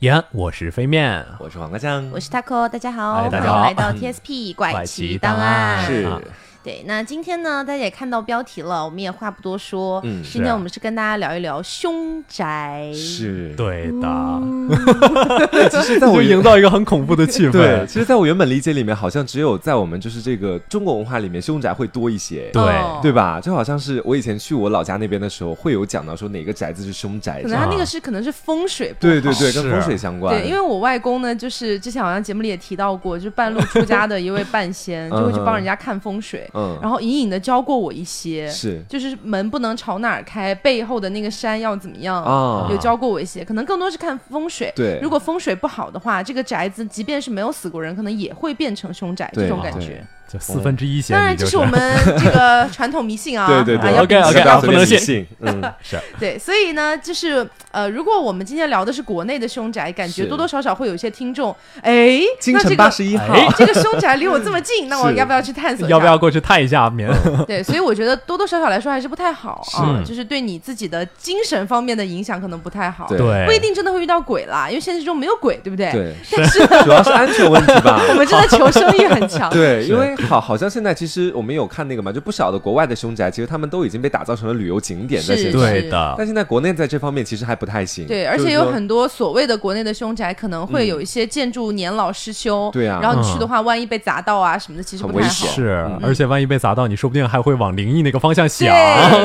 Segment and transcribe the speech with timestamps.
[0.00, 3.62] 延，我是飞面，我是黄瓜酱，我是 taco，大家好，哎大家好。
[3.62, 5.86] 欢迎来到 TSP 怪奇档案。
[5.86, 6.04] 是。
[6.04, 6.20] 啊
[6.66, 12.90] 对，那今天呢，大家也看到标题了，我们也话不多说，嗯今天我们是跟大家聊一聊凶宅。
[12.92, 14.68] 是，对的，嗯。
[15.70, 17.52] 其实在我就营造一个很恐怖的气氛。
[17.52, 22.60] 对，其实在我原本理解里面，好像只有在我们就是这个中国文化里面，凶宅会多一些，对。
[22.60, 22.98] 哦。
[23.00, 23.40] 对吧？
[23.40, 27.42] 就好像是我以前去我老家那边的时候，会有讲到说哪个宅子是凶宅。
[27.42, 29.12] 可，能他那个是可能是风水不好。
[29.12, 30.36] 对对对，跟风水相关。
[30.36, 44.72] 对，因为我外公呢，就是之前好像节目里也提到过，就是半路出家的一位半仙，就会去帮人家看风水，嗯，然后隐隐的教过我一些，是就是门不能朝哪儿开，背后的那个山要怎么样，啊有教过我一些，可能更多是看风水。
[44.74, 50.04] 对如果风水不好的话，这个宅子即便是没有死过人，可能也会变成凶宅这种感对觉。
[50.28, 65.94] 就四分之一嫌当然，疑就是这我们 这个传统迷信啊，对对对啊要啊不能信信， 嗯， 是对，所以呢，就是呃，如果我们今天聊的是国内的凶宅，感觉多多少少会有一些听众，哎，京城那这个八十一号，哎这个凶宅离我这么近，那我要不要去探索一下？
[65.94, 67.08] 要不要过去探一下面？
[67.46, 73.06] 对，所以我觉得多多少少来说还是不太好啊，就是对你自己的精神方面的影响可能不太好。
[73.08, 75.92] 对对，不一定真的会遇到鬼啦，因为现实中没有鬼，对不对？。
[75.92, 78.02] 对，但是呢，主要是安全问题吧。
[78.08, 79.48] 我们真的求生欲很强。
[79.50, 85.58] 对，因为好，好像现在其实我们有看那个嘛，就不少的国外的凶宅，其实他们都已经被打造成了旅游景点在是现在。
[85.58, 88.06] 对的，但现在国内在这方面其实还不太行。
[88.06, 92.70] 对，而且有很多所谓的国内的凶宅，可能会有一些建筑年老失修。
[92.72, 95.28] 对啊然后你去的话，万一被砸到啊什么的，其实不太好。
[95.28, 98.68] 很危险是嗯，而且万一被砸到，你说不定还会往灵异那个方向想，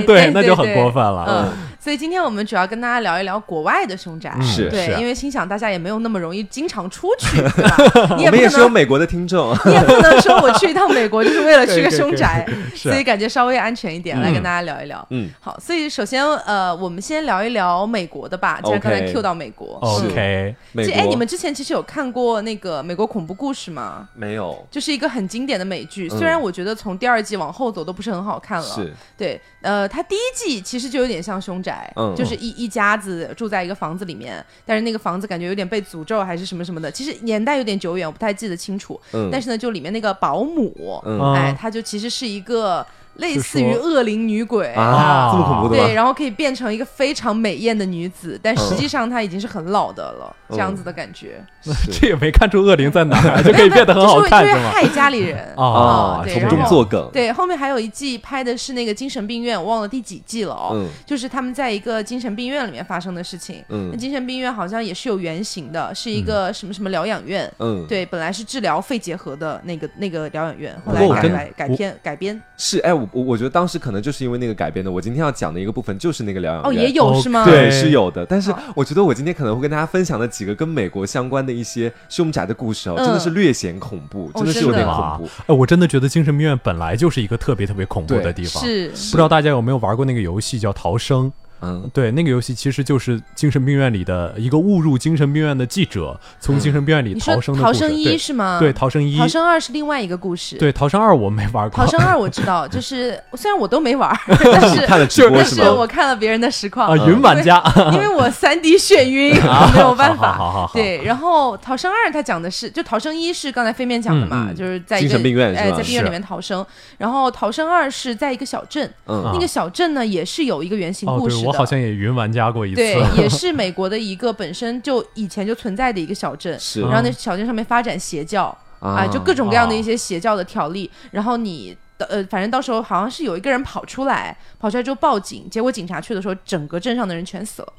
[0.06, 1.26] 对 对那就很过分了。
[1.28, 4.34] 嗯，所以今天我们主要跟大家聊一聊国外的凶宅。
[4.36, 8.16] 嗯是对，因为心想大家也没有那么容易经常出去， 对吧？
[8.18, 15.06] 你也我们也不能，是有美国的听众，你 也不能说我去一趟美国就是为了去个可以可以凶宅，是所以感觉稍微安全一点，来嗯跟大家聊一聊。
[15.10, 19.80] 嗯，好，所以首先呃，我们先聊一聊美国的吧，既然刚才 Q 到美国。
[20.00, 24.08] 是 OK，美国其实哎，你们之前其实有看过那个美国恐怖故事吗？
[24.14, 28.68] 没有就是一个很经典的美剧，嗯虽然我觉得从第二季往后走都不是很好看了。
[28.68, 39.00] 是对，呃，它第一季其实就有点像凶宅，嗯就是一一家子住在一个房子里面，但是那个房子感觉有点被诅咒还是什么什么的，其实年代有点久远，我不太记得清楚。
[39.14, 40.71] 嗯但是呢，就里面那个保姆，
[41.06, 41.34] 嗯。
[41.34, 42.86] 哎他，就其实是一个
[43.16, 51.44] 类似于恶灵女鬼啊，这么恐怖的对，然后可以变成一个非常美艳的女子，但实际上她已经是很老的了，嗯这样子的感觉，
[51.92, 54.56] 这也没看出恶灵在哪儿，就可以变得很好看 就是？
[54.68, 55.54] 害家里人。
[55.56, 60.72] 哦对，从中然后作梗，对，后面还有一季拍的是那个精神病院，我忘了第几季了哦。
[60.74, 60.88] 嗯。
[61.06, 63.64] 就是他们在一个精神病院里面发生的事情。
[63.68, 67.52] 那嗯精神病院好像也是有原型的，是一个什么什么疗养院。
[67.60, 72.42] 嗯，对，本来是治疗肺结核的那个那个疗养院，后来改改改我编改编。
[72.58, 77.44] 是哎，我我我觉得当时可能就是因为那个改编的，我今天要讲的一个部分就是那个疗养哦，院也有是吗？
[77.44, 78.26] 对，是有的。
[78.26, 85.30] 但是我觉得我今天可能会跟大家分享的几个跟美国相关的一些凶宅的故事哦，嗯真的是略显恐怖，哦真的是有点恐怖。
[85.48, 88.64] 哎，我真的觉得精神病院本来就是一个特别特别恐怖的地方。
[88.64, 91.28] 是不知道大家有没有玩过那个游戏叫《逃生》？
[91.62, 97.80] 嗯，对，那个游戏其实就是精神病院里的一个误入精神病院的记者，从精神病院里逃生的故事。
[97.80, 98.58] 逃生一是吗？
[98.60, 101.78] 对，，逃生一，逃生二是另外一个故事。，对，逃生二我没玩过。
[101.78, 107.62] 逃生二我知道， 就是虽然我都没玩， 但是看了直播但是我看了别人的实况啊，云玩家，
[107.94, 109.36] 因为我三 D 眩晕，
[109.74, 110.34] 没有办法。
[110.34, 116.66] 好好好好，对，然后逃生二它讲的是，就逃生一是刚才飞面讲的嘛，就是在一个精神病院是哎，在病院里面逃生。
[116.98, 121.51] 然后逃生二是在一个小镇，嗯那个小镇呢也是有一个原型哦，故事的。
[121.52, 122.76] 对我好像也云玩家过一次。
[122.76, 131.78] 对， 也是美国的一个本身就以前就存在的一个小镇，是然后那小镇上面发展邪教啊，就各种各样的一些邪教的条例，然后你。
[132.10, 137.74] 呃，反正到时候好像是有一个人跑出来，跑出来之后报警，结果警察去的时候，整个镇上的人全死了。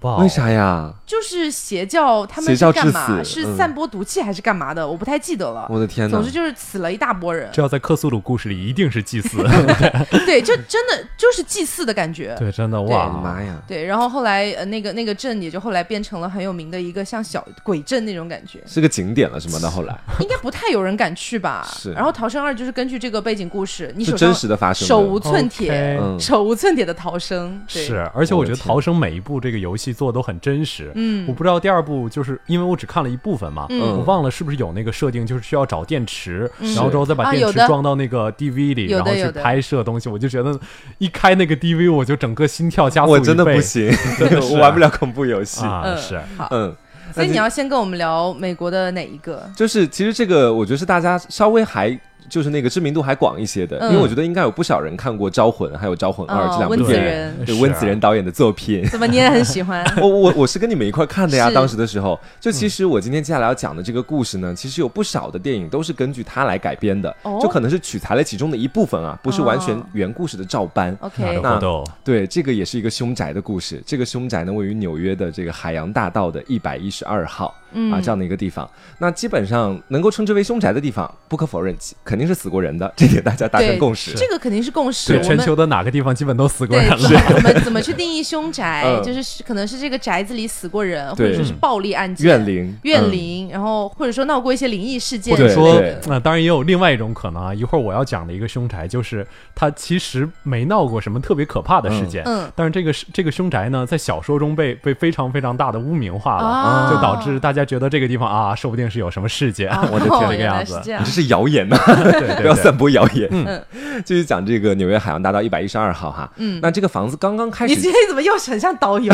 [0.00, 0.28] 哇为？
[0.28, 0.92] 啥呀？
[1.06, 3.22] 就是邪教，他们邪教致是干嘛？
[3.22, 4.86] 是散播毒气还是干嘛的？
[4.86, 5.66] 我不太记得了。
[5.68, 6.24] 我的天哪总！
[6.24, 9.38] 之就是死了一大波人，这要在克苏鲁故事里一定是祭祀。
[10.24, 12.34] 对，就真的就是祭祀的感觉。
[12.38, 13.08] 对，真的我的哇！
[13.08, 13.60] 妈呀！
[13.66, 21.66] 对，然后后来呃，那个那个镇也就后来变成了很有名的一个像小鬼镇那种感觉，是个景点了什么的后来应该不太有人敢去吧？
[21.76, 30.92] 是然后《逃生二》就是根据这个背景故事，你是手上真实的发生的，手无寸铁手无寸铁的逃生，对是，而且我觉得逃生每一部这个游戏做的都很真实。
[30.94, 31.26] 嗯。
[31.28, 33.80] 我不知道第二部就是因为我只看了一部分嘛，嗯。
[33.80, 36.74] 我忘了是不是有那个设定，就是需要找电池，嗯。
[36.74, 40.08] 然后之后再把电池装到那个 DV 里，然后去拍摄东西。
[40.08, 40.58] 我就觉得
[40.98, 43.90] 一开那个 DV，我就整个心跳加速我真的不行。
[44.18, 45.64] 真的，是我玩不了恐怖游戏。
[45.64, 45.82] 啊！
[45.86, 46.20] 嗯是，
[46.50, 46.76] 嗯，
[47.14, 49.50] 所以你要先跟我们聊美国的哪一个？
[49.56, 51.98] 就是其实这个我觉得是大家稍微还
[52.29, 58.83] 就是那个知名度还广一些的，嗯因为我觉得应该有不少人看过《招魂》还有《招魂二》这哦温子两部电影，仁对是温子仁导演的作品。
[58.87, 59.85] 怎么你也很喜欢？
[60.01, 70.97] 我我我是跟你们一块儿看的呀，是当时的时候，就其实我今天接下来要讲的这个故事呢，其实有不少的电影都是根据它来改编的，哦就可能是取材了其中的一部分啊，不是完全哦原故事的照搬。
[70.97, 71.85] な OK，るほど。
[72.03, 73.81] 对，这个也是一个凶宅的故事。
[73.85, 78.67] 这个凶宅呢，位于纽约的这个海洋大道的一百一十二号、嗯啊这样的一个地方。
[78.97, 84.12] 那基本上能够称之为凶宅的地方，不可否认，肯 定是死过人的， 这点大家达成共识。
[84.14, 85.12] 这个肯定是共识。
[85.12, 86.96] 对，全球的哪个地方基本都死过人了。
[86.98, 88.84] 怎么怎么去定义凶宅？
[88.86, 97.54] 嗯就是可能是这个宅子里死过人，或者说是暴力案件、怨灵，嗯怨灵，然后或者说闹过一些灵异事件或者说那、当然也有另外一种可能啊。
[97.54, 109.70] 一会儿我要讲的一个凶宅，就是它其实没闹过什么特别可怕的事件，嗯嗯但是这个是这个凶宅呢，在小说中被被非常非常大的污名化了，啊就导致大家觉得这个地方啊，说不定是有什么事件。
[109.70, 111.04] 哦我的天这个样子你这。
[111.04, 111.99] 是谣言呐、对对
[112.40, 113.28] 不要散播谣言。
[113.30, 113.62] 嗯，
[114.04, 116.30] 继续讲这个纽约海洋大道一百一十二号哈。
[116.36, 119.12] 嗯那这个房子刚刚开始你今天怎么又很像导游？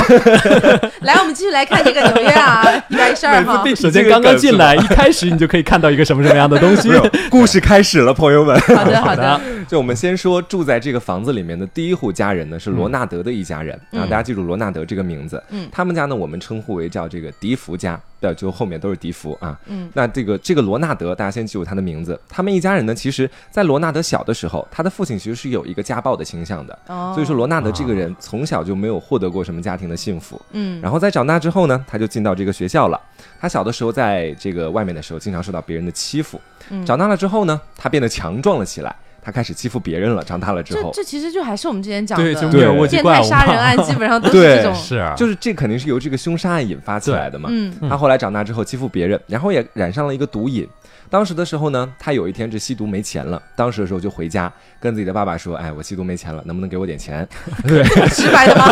[1.02, 3.64] 来，我们继续来看这个纽约啊，一百一十二号。
[3.74, 6.90] 首先刚刚进来，一开始你就可以看到一个什么什么样的东西
[7.30, 8.58] 故事开始了，朋友们。
[8.60, 9.40] 好的，好的。
[9.68, 15.42] 就我们先说住在这个房子里面的第一户家人呢，是罗纳德的一家人、嗯啊，大家记住罗纳德这个名字。
[15.50, 19.58] 嗯他们家呢，我们称呼为叫这个迪福家，对，就后面都是笛福啊。
[19.66, 22.18] 嗯，那这个这个罗纳德，大家先记住他的名字。
[22.28, 30.40] 他们一家人呢，其实在罗纳德小的时候，他的父亲其实是有一个家暴的倾向的，哦所以说罗纳德这个人从小就没有获得过什么家庭的幸福。
[30.52, 33.00] 嗯，然后在长大之后呢，他就进到这个学校了。
[33.40, 36.40] 他小的时候在这个外面的时候，经常受到别人的欺负。
[36.70, 38.94] 嗯长大了之后呢，他变得强壮了起来，
[39.26, 40.22] 他开始欺负别人了。
[40.22, 44.72] 长大了之后，这这其实就还是我们之前讲对，就的密尔沃基变态杀人案， 基本上都是这种。
[44.72, 47.48] 是啊，就是这肯定是由这个凶杀案引发起来的嘛。
[47.50, 50.64] 嗯他后来长大之后欺负别人，然后也染上了一个毒瘾。
[51.08, 57.26] 当时的时候呢，他有一天是吸毒没钱了，当时的时候就回家跟自己的爸爸说：“哎，我吸毒没钱了，能不能给我点钱？”
[57.66, 58.66] 对直白的吗？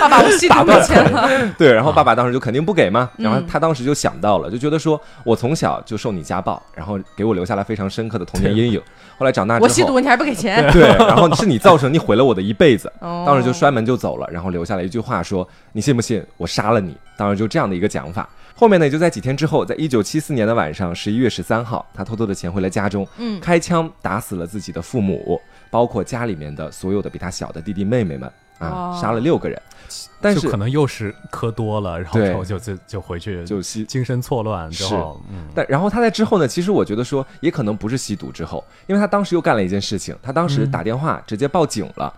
[0.00, 1.28] 爸爸，我吸毒没钱了。
[1.58, 8.82] 对，然后爸爸当时就肯定不给嘛，然后嗯他当时就想到了，就觉得说我从小就受你家暴，然后给我留下了非常深刻的童年阴影。
[9.18, 10.70] 后来长大之后，我吸毒，你还不给钱？
[10.72, 12.92] 对，然后是你造成你毁了我的一辈子。
[13.00, 18.28] 哦 当时就摔门就走了，然后留下了一句话说：“你信不信我杀了你？”当时就这样的一个讲法。
[18.60, 23.40] 后面呢，也就在几天之后，在一九七四年的晚上十一月十三号，他偷偷的潜回了家中，嗯。
[23.40, 25.40] 开枪打死了自己的父母，
[25.70, 28.98] 包括家里面的所有的比他小的弟弟妹妹们啊，哦。
[29.00, 29.58] 杀了六个人。
[30.20, 42.12] 但就是可能又是磕多了，然后就就就回去就吸精神错乱之后，嗯，但然后他在之后呢，其实我觉得说也可能不是吸毒之后，因为他当时又干了一件事情，他当时打电话直接报警了，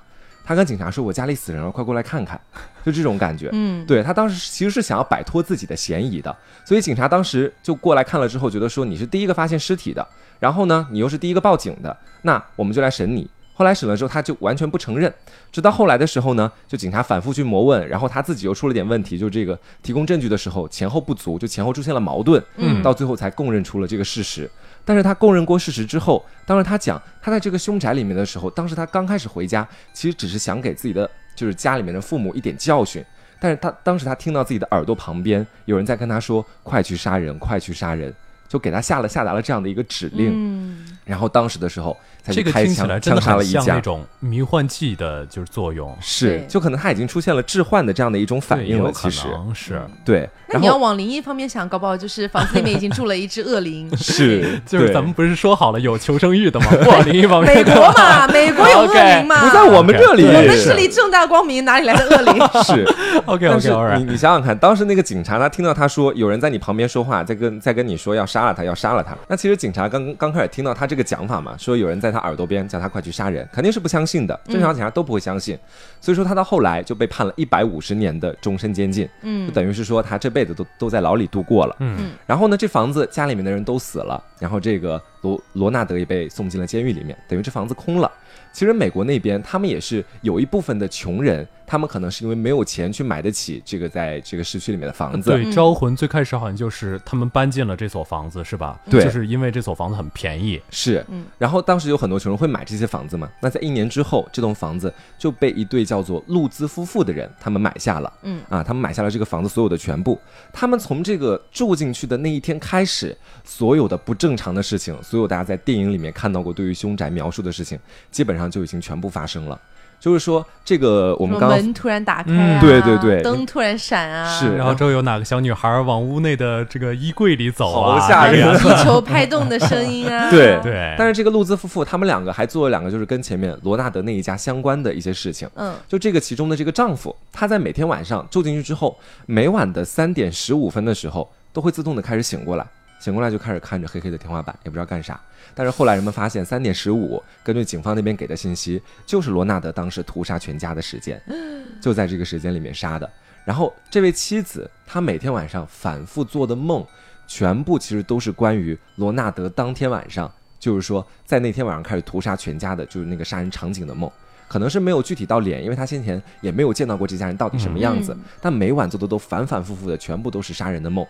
[0.52, 2.38] 他跟警察说：“我家里死人了，快过来看看。
[2.84, 3.48] ”就这种感觉。
[3.52, 10.06] 嗯，对他当时其实是想要摆脱自己的嫌疑的，所以警察当时就过来看了之后，觉得说你是第一个发现尸体的，
[10.38, 13.30] 然后呢，你又是第一个报警的，那我们就来审你。
[13.54, 15.12] 后来审了之后，他就完全不承认。
[15.50, 24.50] 直到后来的时候呢，就警察反复去磨问，然后他自己又出了点问题，就这个提供证据的时候前后不足，就前后出现了矛盾，嗯到最后才供认出了这个事实。
[24.84, 33.04] 但是他供认过事实之后，当时他讲他在这个凶宅里面的时候，当时他刚开始回家，其实只是想给自己的就是家里面的父母一点教训。
[33.38, 38.14] 但是他当时他听到自己的耳朵旁边有人在跟他说：“快去杀人，快去杀人！”
[38.48, 40.30] 就给他下了下达了这样的一个指令。
[40.32, 43.60] 嗯，然后当时的时候才这个听起来真的杀了一家。
[43.60, 48.90] 很像那种迷幻剂的就是作用，是就可能他已经出现了置换的这样的一种反应了。
[48.92, 49.82] 其实是。
[50.04, 53.90] 对，那你要往灵异方面想，搞不好就是房子里面已经住了一只恶灵。
[53.96, 56.66] 是 就是咱们不是说好了有求生欲的吗？
[56.86, 62.34] 往灵异方面美国嘛，美国有恶灵嘛，不在我们这里，我们势力正大光明，哪里来的恶灵？
[62.64, 62.84] 是。
[63.26, 69.16] ，OK 但 OK 是 all 你你想想看，当时那个警察他听到他说有人在你旁边说话，在跟在跟你说要杀了他，要杀了他。
[69.26, 75.58] 那其实警察刚刚开始听到他这个讲法嘛，说有人在他耳朵边叫他快去杀人，肯定是不相信的，正常警察都不会相信。
[76.00, 81.76] 所以说他到后来就被判了一百五十年的终身监禁，嗯就等于是说他这辈子都都在牢里度过了。
[81.80, 88.10] 嗯，然后呢，这房子家里面的人都死了，然后这个罗罗纳德也被送进了监狱里面，等于这房子空了。
[88.52, 98.78] 其实美国那边他们也是有一部分的穷人，他们可能是因为没有钱去买得起这个在这个市区里面的房子，对，招魂最开始好像就是他们搬进了这所房子，是吧？
[98.90, 99.02] 对。
[99.02, 101.04] 就是因为这所房子很便宜，是。
[101.08, 108.12] 嗯，然后当时有很多穷人会买这些房子嘛，那在一年之后，这栋房子就被一对叫做路兹夫妇的人他们买下了。
[108.22, 108.42] 嗯。
[108.50, 110.20] 啊，他们买下了这个房子所有的全部。
[110.52, 117.78] 他们从这个住进去的那一天开始，所有的不正常的事情，所有大家在电影里面看到过对于凶宅描述的事情，
[118.22, 119.58] 基本上就已经全部发生了。
[119.98, 123.20] 就是说，这个我们刚刚门突然打开啊，嗯对对对。
[123.20, 124.56] 灯突然闪啊，是。
[124.56, 128.48] 然后之后有哪个小女孩往屋内的这个衣柜里走啊，好吓人。
[128.48, 130.60] 哎呀 地球拍动的声音啊， 对。
[130.62, 135.48] 对，但是这个路兹夫妇他们两个还做了两个就是跟前面罗纳德那一家相关的一些事情。
[135.54, 142.66] 嗯，就这个其中的这个丈夫，他在每天晚上住进去之后，每晚的三点十五分的时候，都会自动的开始醒过来，
[143.02, 145.20] 醒过来就开始看着黑黑的天花板，也不知道干啥。
[145.56, 151.20] 但是后来人们发现，三点十五，根据警方那边给的信息，就是罗纳德当时屠杀全家的时间，
[151.82, 153.10] 就在这个时间里面杀的。
[153.44, 156.86] 然后这位妻子，她每天晚上反复做的梦，
[157.26, 164.08] 全部其实都是关于罗纳德当天晚上，就是说在那天晚上开始屠杀全家的，就是那个杀人场景的梦。
[164.46, 171.04] 可能是没有具体到脸，因为他先前也没有见到过这家人到底什么样子，嗯但每晚做的都反反复复的，全部都是杀人的梦。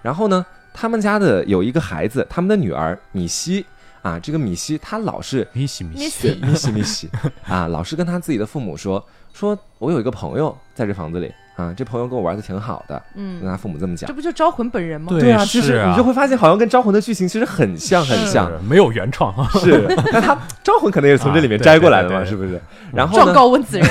[0.00, 3.64] 然后呢，他们家的有一个孩子，他们的女儿米西。
[4.02, 6.38] 啊，这个米西她老是米西米西。
[6.42, 6.70] 米西。
[6.70, 7.08] 米西
[7.48, 9.02] 啊，老是跟她自己的父母说，
[9.32, 14.14] 说我有一个朋友在这房子里啊，这朋友跟我玩的挺好的，嗯跟嗯，他父母这么讲这。
[14.14, 15.08] 不就招魂本人吗？
[15.10, 18.50] 对啊，就是啊你就会发现，好像跟招魂的剧情其实很像，很像。
[18.64, 22.60] 没有原创啊，是，那他招魂可能也是从这里面摘过来的嘛，是不是？
[22.92, 23.88] 然后状，告温子仁，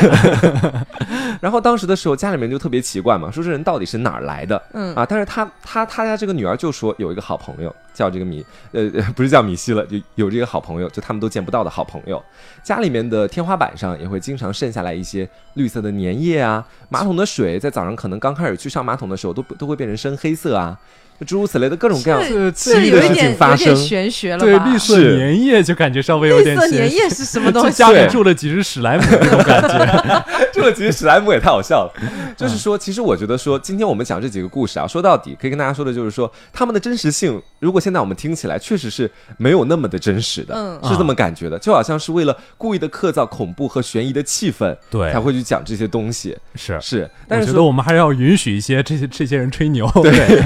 [1.39, 4.62] 然后当时的时候，家里面就特别奇怪嘛，说这人到底是哪儿来的？
[4.74, 12.22] 嗯啊，但是他他他家这个女儿就说有一个好朋友叫这个米，呃，不是叫米西了，就有这个好朋友，就他们都见不到的好朋友。
[12.62, 20.77] 家里面的天花板上也会经常渗下来一些绿色的粘液啊，马桶的水在早上可能刚开始去上马桶的时候都都会变成深黑色啊，
[21.25, 23.70] 诸如此类的各种各样这奇异的事情发生。
[23.70, 24.65] 有点玄学了对吧？
[24.65, 27.70] 绿色是粘液就感觉稍微有绿点色邪粘液是什么东西？
[27.72, 31.93] 就家里对住了几只史莱姆那种感觉，这个其实史莱姆也太好笑了。
[32.36, 46.36] 就是说，其实我觉得说，今天我们讲这几个故事啊，说到底可以跟大家说的就是说，他们的真实性，如果现在我们听起来，确实是没有那么的真实的，嗯是这么感觉的，就好像是为了故意的刻造恐怖和悬疑的气氛，对才会去讲这些东西。
[46.55, 46.77] 是。
[46.82, 50.41] 是，我但是我，觉得我们还是要允许一些这些这些人吹牛，对。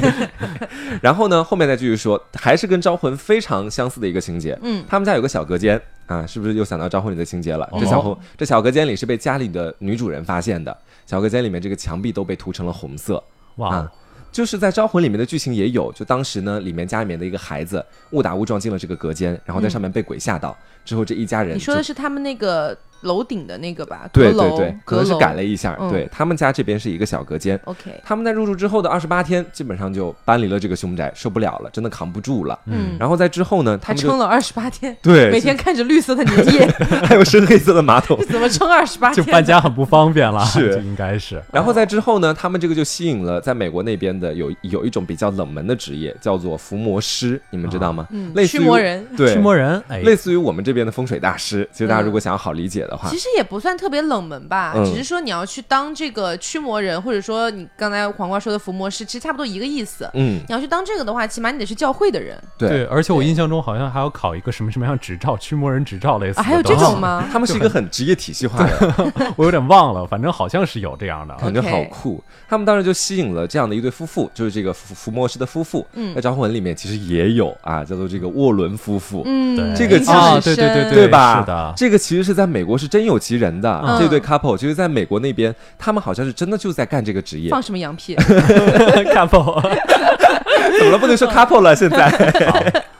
[1.02, 4.58] 然后呢，后面再继续说，还是跟《招魂》非常相似的一个情节。
[4.62, 7.68] 嗯，他们家有个小隔间啊，是不是又想到《招魂》里的情节了？
[7.72, 13.24] 哦这小红这小隔间里是被家里的女主人发现的，小隔间里面这个墙壁都被涂成了红色。
[13.56, 13.92] 哇啊，
[14.32, 24.10] 就是在《招魂》里面的剧情也有，就当时呢，里面家里面的一个孩子误打误撞进了这个隔间，然后在上面被鬼吓到，之后这一家人你说的是他们那个楼顶的那个吧？
[24.12, 27.60] 对对对，可能是改了一下，嗯对他们家这边是一个小隔间。
[27.66, 32.58] OK，他们在入住之后的二十八天，基本上就搬离了这个凶宅，受不了了，真的扛不住了。
[32.66, 36.68] 嗯，然后在之后呢，他撑了二十八天，对每天看着绿色的粘液，
[37.06, 39.32] 还有深黑色的马桶， 怎么撑二十八就天？
[39.32, 48.08] 搬家很不方便了，是应该是然后在之后呢，他们这个就吸引了在美国那边的有有一种比较冷门的职业，叫做伏魔师，你们知道吗？
[48.12, 49.06] 嗯，类似于驱魔人。
[49.16, 51.68] 对，驱魔人，哎，类似于我们这边的风水大师。
[51.72, 60.10] 其实大家嗯如果想要好理解的话，其实也不算特别冷门吧，嗯只是说你要去当这个驱魔人，或者说你刚才黄瓜说的伏魔师，其实差不多一个意思。
[60.14, 62.70] 嗯，你要去当这个的话，起码你得是教会的人对。
[62.70, 67.00] 对，而且我印象中好像还要考一个什么什么样执照，驱魔人执照类似啊，还有这种？
[67.00, 67.28] 吗？
[67.32, 71.36] 他们是一个很职业体系化的， 我有点忘了，反正好像是有这样的。
[71.36, 72.24] 感觉好酷。
[72.50, 75.86] 他们当时就吸引了这样的一对夫妇，就是这个伏伏魔师的夫妇。
[75.94, 79.22] 嗯在招魂里面其实也有啊，叫做这个沃伦夫妇。
[79.26, 81.42] 嗯，对这个印象啊，很对对对对吧？
[81.42, 87.50] 是的，这个其实是在美国是真有其人的，嗯这对 couple 就是在美国那边，他们好像是真的就在干这个职业。
[87.50, 88.16] 放什么羊屁？？
[89.14, 89.62] couple，
[90.80, 90.98] 怎么了？
[91.00, 92.84] 不能说 couple 了，现在。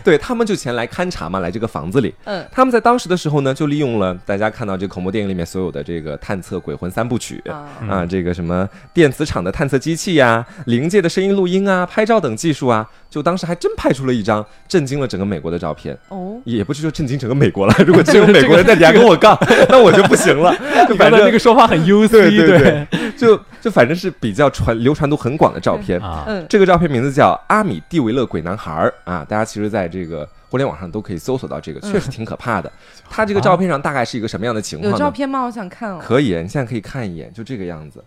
[0.04, 2.14] 对他们就前来勘察嘛，来这个房子里。
[2.24, 7.42] 嗯他们在当时的时候呢，就利用了大家看到这个恐怖电影里面所有的这个探测鬼魂三部曲。
[7.48, 15.96] 啊，啊，这个什么电磁场的探测机器呀、灵界的声音录音啊、拍照等技术啊，就当时还真拍出了一张震惊了整个美国的照片。
[16.08, 19.36] 哦，也不是说震惊整个美国了， 如果只有美国人在底下跟我杠，
[19.68, 20.54] 那我就不行了。
[20.88, 26.00] 就反正那个说话很 UC，对对对，就就反正是比较传流传度很广的照片。
[26.00, 32.72] 啊，嗯，这个照片名字叫阿米蒂维勒鬼男孩儿啊，大家其实在这个互联网上都可以搜索到这个，确实挺可怕的。
[33.10, 34.92] 他这个照片上大概是一个什么样的情况？
[34.92, 35.42] 有照片吗？
[35.42, 35.98] 我想看哦。
[36.00, 38.02] 可以，你现在可以看一眼，就这个样子。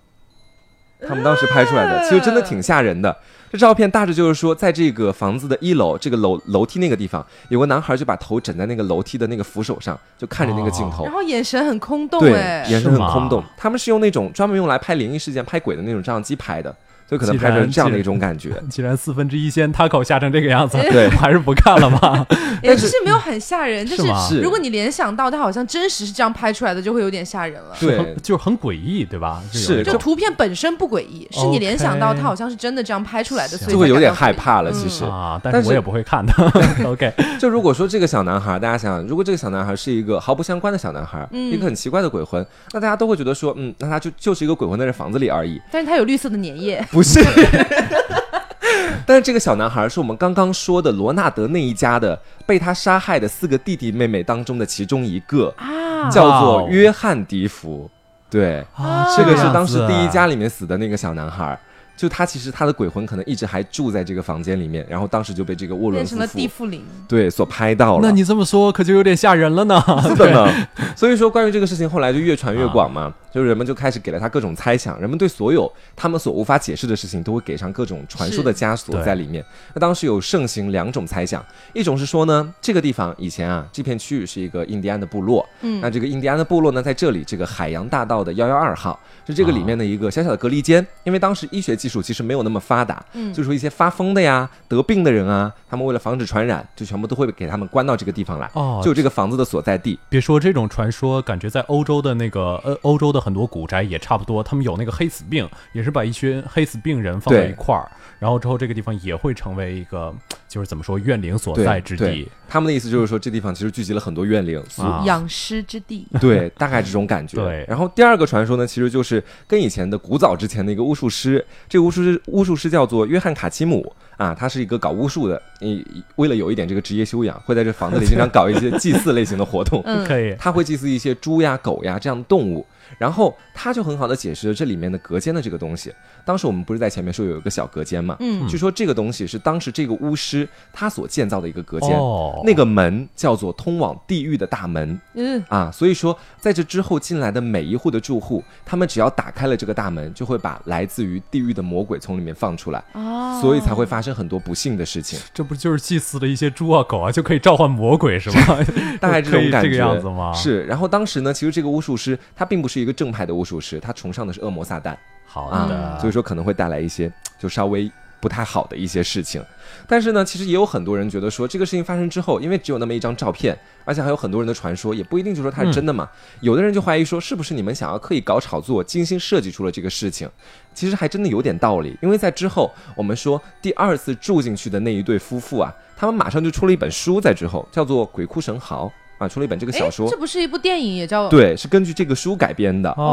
[1.06, 3.14] 他们当时拍出来的，其实真的挺吓人的。
[3.52, 11.14] 这照片大致就是说，在这个房子的一楼，这个楼楼梯那个地方，有个男孩就把头枕在那个楼梯的那个扶手上，就看着那个镜头然。
[11.14, 13.44] 后眼神很空洞对，哎，眼神很空洞。
[13.58, 16.74] 他们是用那种专门用来拍灵异事件、拍鬼的那种照相机拍的，
[17.14, 18.52] 所以可能拍成这样的一种感觉。
[18.70, 22.26] 既然四分之一仙 taco 吓成这个样子，对我 还是不看了吧。
[22.64, 27.76] 也是没有很吓人，就是如果你联想到他好像真实是这样拍出来的，就会有点吓人了。
[27.80, 29.42] 对就是很诡异，对吧？
[29.52, 34.70] 是就图片本身不诡异，是你联想到它好像是真的这样拍出来的，所以就会有点害怕了。
[34.72, 36.34] 嗯其实，啊，但但是是我也不会看的。
[36.86, 47.20] OK，就如果说这个小男孩，大家想，如果这个小男孩是一个毫不相关的小男孩，嗯一个很奇怪的鬼魂，那大家都会觉得说，嗯，那他就就是一个鬼魂在这房子里而已，但是他有绿色的粘液，不是。
[49.06, 57.90] 但是这个小男孩是我们刚刚说的罗纳德那一家的被他杀害的四个弟弟妹妹当中的其中一个，啊，叫做约翰迪福。
[58.30, 61.60] 对，啊这个是当时第一家里面死的那个小男孩。
[61.96, 66.84] 就他其实他的鬼魂可能一直还住在这个房间里面，然后当时就被这个沃伦成了地缚灵。
[67.08, 68.00] 对所拍到了。
[68.02, 69.80] 那你这么说可就有点吓人了呢。
[70.02, 70.52] 是的呢。
[70.96, 79.44] 所以说，关于这个事情后来就越传越广嘛，就是人们就开始给了他各种猜想，人们对所有他们所无法解释的事情都会给上各种传说的枷锁在里面。
[79.74, 99.98] 那当时有盛行两种猜想，一种是说呢，这个地方以前啊，这片区域是一个印第安的部落，嗯那这个印第安的部落呢，在这里这个海洋大道的幺幺二号是这个里面的一个小小的隔离间，因为当时医学技术其实没有那么发达，嗯所以说一些发疯的呀、得病的人啊，他们为了防止传染，就全部都会给他们关到这个地方来，哦就这个房子的所在地。
[100.10, 107.90] 别说这种传说，感觉在欧洲的那个呃欧洲的很多古宅也差不多，他们有那个黑死病，也是把一群黑死病人放在一块儿，
[108.20, 110.14] 然后之后这个地方也会成为一个
[110.50, 112.28] 就是怎么说怨灵所在之地。
[112.50, 114.62] 他们的意思就是说，这地方其实聚集了很多怨灵，
[115.06, 117.38] 养尸之地，对，大概这种感觉。
[117.38, 125.84] 对然后第二个传说呢，其实就是跟以前的古早之前的一个巫术师，这个巫术师巫术师叫做约翰卡奇姆啊，他是一个搞巫术的，嗯，
[126.16, 129.82] 为了有一点这个职业修养，会在这房子里经常搞一些 祭祀类型的活动。
[129.86, 132.66] 嗯，可以，他会祭祀一些猪呀、狗呀这样的动物，
[132.98, 135.94] 然后他就很好的解释了这里面的隔间的这个东西。
[136.26, 138.16] 当时我们不是在前面说有一个小隔间嘛？
[138.20, 145.00] 嗯据说这个东西是当时这个巫师他所建造的一个隔间，哦，那个门叫做通往地狱的大门。
[145.16, 155.18] 嗯，啊，所以说在这之后进来的每一户的住户，他们只要打开了这个大门，就会把来自于地狱的魔鬼从里面放出来，哦，所以才会发生很多不幸的事情。
[155.34, 158.60] 这不就是祭祀的一些猪啊狗啊就可以召唤魔鬼是吗？
[159.00, 160.34] 大概这种感觉 这个样子吗？
[160.34, 164.96] 是，然后当时呢，其实这个巫术师他并不是一个正派的巫术师，他崇尚的是恶魔撒旦
[165.26, 167.90] 好啊，的，所以说可能会带来一些就稍微
[168.24, 169.44] 不太好的一些事情。
[169.86, 176.10] 但是呢，其实也有很多人觉得说，这个事情发生之后，因为只有那么一张照片，而且还有很多人的传说，也不一定就说它是真的嘛。
[176.40, 180.30] 有的人就怀疑说，是不是你们想要刻意搞炒作，精心设计出了这个事情？
[180.74, 188.86] 其实还真的有点道理，因为在之后我们说第二次住进去的那一对夫妇啊，他们马上就出了一本书，在之后叫做《鬼哭神嚎》
[189.24, 190.18] 啊，出了一本这个小哎，说这。
[190.18, 192.90] 不是一部电影，也叫对，是根据这个书改编的。
[192.92, 193.04] 哦，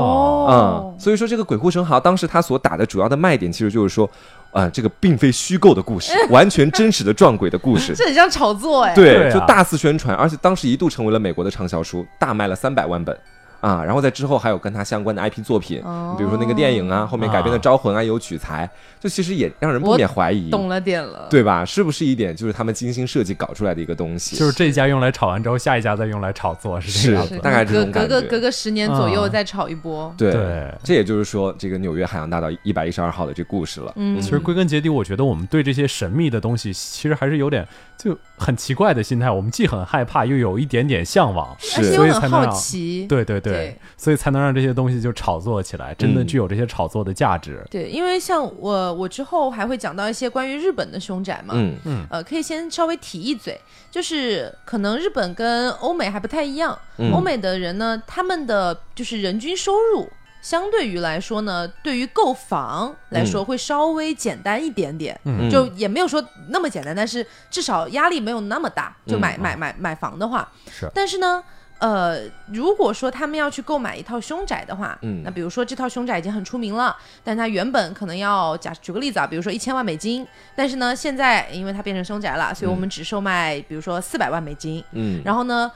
[0.49, 4.09] 哦嗯，，所以说这个《鬼哭神嚎》当时他所打的主要的卖点，其实就是说，
[4.53, 7.95] 啊、这个并非虚构的故事，完全真实的撞鬼的故事。
[7.99, 8.95] 这很像炒作哎。
[8.95, 13.17] 对，对啊就大肆宣传，而且当时一度成为了美国的畅销书，大卖了三百万本。
[13.61, 18.69] 啊，然后在之后还有跟他相关的 IP 作品，哦比如说那个电影啊，后面改编的《招魂》啊，有取材，
[18.99, 21.29] 就其实也让人不免怀疑，懂了点了。
[21.31, 21.65] 对吧？
[21.65, 24.37] 是不是一点就是他们精心设计搞出来的一个东西？
[24.37, 27.39] 就是这一家用来炒完之后，下一家再用来炒作，是这样子。
[27.39, 30.13] 大概这种隔隔个隔个十年左右嗯再炒一波。
[30.17, 33.93] 对对这也就是说，这个纽约海洋大道一百一十二号的这故事了。
[33.97, 37.67] 嗯其实归根结底，我觉得我们对这些神秘的东西，其实还是有点
[38.03, 39.31] 就很奇怪的心态。
[39.31, 41.55] 我们既很害怕，又有一点点向往。
[41.77, 43.07] 而且是又很好所以才能让奇。
[43.07, 47.63] 对对对，对所以才能让这些东西就炒作起来，真的嗯具有这些炒作的价值。
[47.71, 51.55] 对，因为像我，我之后还会讲到一些关于日本的凶宅嘛。
[51.85, 53.61] 嗯呃，可以先稍微提一嘴，
[53.91, 56.77] 就是可能日本跟欧美还不太一样。
[56.99, 60.09] 嗯欧美的人呢，他们的就是人均收入。
[60.43, 65.51] 相对于来说呢，对于购房来说会稍微简单一点点，嗯。
[65.51, 68.97] 就也没有说那么简单，但是至少压力没有那么大。
[69.07, 69.41] 就买、嗯。
[69.41, 70.91] 买买买房的话，是。
[70.95, 71.43] 但是呢，
[71.79, 72.21] 呃，
[72.53, 75.23] 如果说他们要去购买一套凶宅的话，嗯。
[75.23, 80.27] 那比如说这套凶宅已经很出名了，但它原本可能要假举个例子啊，比如说一千万美金，
[80.57, 85.71] 但是呢，现在因为它变成凶宅了，所以我们只售卖，比如说四百万美金，嗯，然后呢，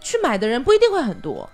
[0.00, 1.48] 去买的人不一定会很多。